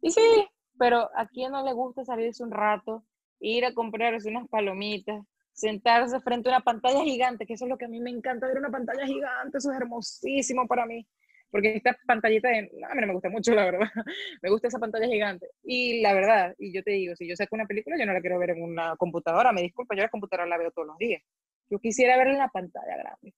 [0.00, 0.48] Y sí,
[0.78, 3.04] pero a quién no le gusta salirse un rato,
[3.40, 7.76] ir a comprarse unas palomitas, sentarse frente a una pantalla gigante, que eso es lo
[7.76, 11.06] que a mí me encanta ver una pantalla gigante, eso es hermosísimo para mí,
[11.54, 13.88] porque esta pantallita de, a mí no me gusta mucho, la verdad,
[14.42, 15.50] me gusta esa pantalla gigante.
[15.62, 18.20] Y la verdad, y yo te digo, si yo saco una película, yo no la
[18.20, 21.22] quiero ver en una computadora, me disculpa, yo la computadora la veo todos los días.
[21.70, 23.34] Yo quisiera verla en la pantalla grande.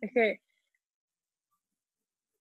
[0.00, 0.40] Es que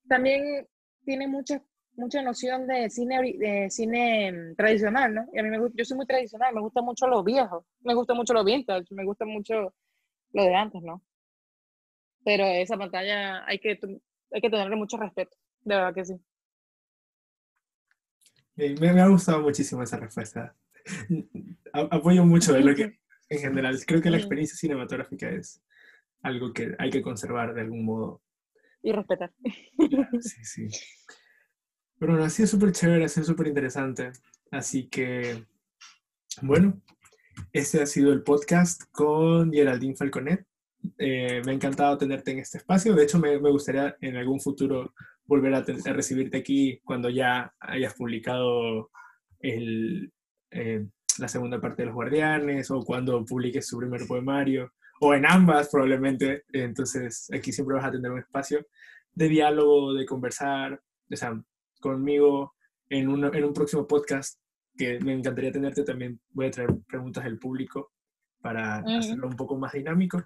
[0.07, 0.69] también
[1.03, 1.61] tiene muchas
[1.97, 5.25] mucha noción de cine, de cine mm, tradicional, ¿no?
[5.33, 7.93] Y a mí me gusta, yo soy muy tradicional, me gusta mucho lo viejo, me
[7.93, 9.73] gusta mucho lo vintage, me gusta mucho
[10.31, 11.03] lo de antes, ¿no?
[12.23, 13.77] Pero esa pantalla hay que,
[14.33, 16.19] hay que tenerle mucho respeto, de verdad que sí.
[18.55, 20.55] Me, ha gustado muchísimo esa respuesta.
[21.73, 25.63] Apoyo mucho de lo que, en general, creo que la experiencia cinematográfica es
[26.21, 28.21] algo que hay que conservar de algún modo.
[28.81, 29.33] Y respetar.
[30.21, 30.67] Sí, sí.
[31.97, 34.11] Pero bueno, ha sido súper chévere, ha sido súper interesante.
[34.51, 35.45] Así que,
[36.41, 36.81] bueno,
[37.53, 40.45] este ha sido el podcast con Geraldine Falconet.
[40.97, 42.93] Eh, me ha encantado tenerte en este espacio.
[42.93, 44.93] De hecho, me, me gustaría en algún futuro
[45.25, 45.63] volver a,
[45.93, 48.89] recibirte aquí cuando ya hayas publicado
[49.39, 50.11] el,
[50.51, 50.85] eh,
[51.19, 55.69] la segunda parte de Los Guardianes o cuando publiques su primer poemario o en ambas
[55.69, 56.43] probablemente.
[56.51, 58.65] Entonces, aquí siempre vas a tener un espacio
[59.13, 60.81] de diálogo, de conversar,
[61.11, 61.39] o sea,
[61.79, 62.55] conmigo
[62.89, 64.39] en, en un próximo podcast
[64.75, 65.83] que me encantaría tenerte.
[65.83, 67.91] También voy a traer preguntas del público
[68.41, 70.21] para hacerlo un poco más dinámico.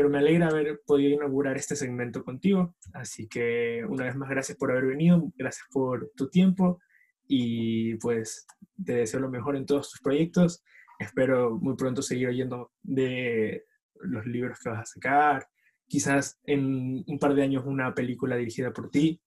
[0.00, 2.74] Pero me alegra haber podido inaugurar este segmento contigo.
[2.94, 6.80] Así que una vez más, gracias por haber venido, gracias por tu tiempo
[7.28, 8.46] y pues
[8.82, 10.64] te deseo lo mejor en todos tus proyectos.
[10.98, 13.66] Espero muy pronto seguir oyendo de
[14.00, 15.46] los libros que vas a sacar.
[15.86, 19.20] Quizás en un par de años una película dirigida por ti.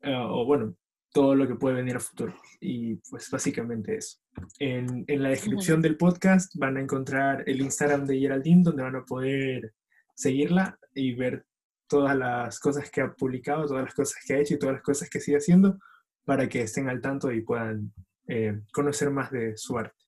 [0.00, 0.78] Eh, o bueno,
[1.12, 2.34] todo lo que puede venir a futuro.
[2.58, 4.16] Y pues básicamente eso.
[4.60, 8.96] En, en la descripción del podcast van a encontrar el Instagram de Geraldine, donde van
[8.96, 9.74] a poder
[10.16, 11.44] seguirla y ver
[11.86, 14.82] todas las cosas que ha publicado, todas las cosas que ha hecho y todas las
[14.82, 15.78] cosas que sigue haciendo
[16.24, 17.92] para que estén al tanto y puedan
[18.26, 20.04] eh, conocer más de su arte.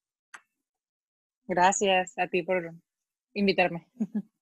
[1.47, 2.75] Gracias a ti por
[3.35, 3.87] invitarme.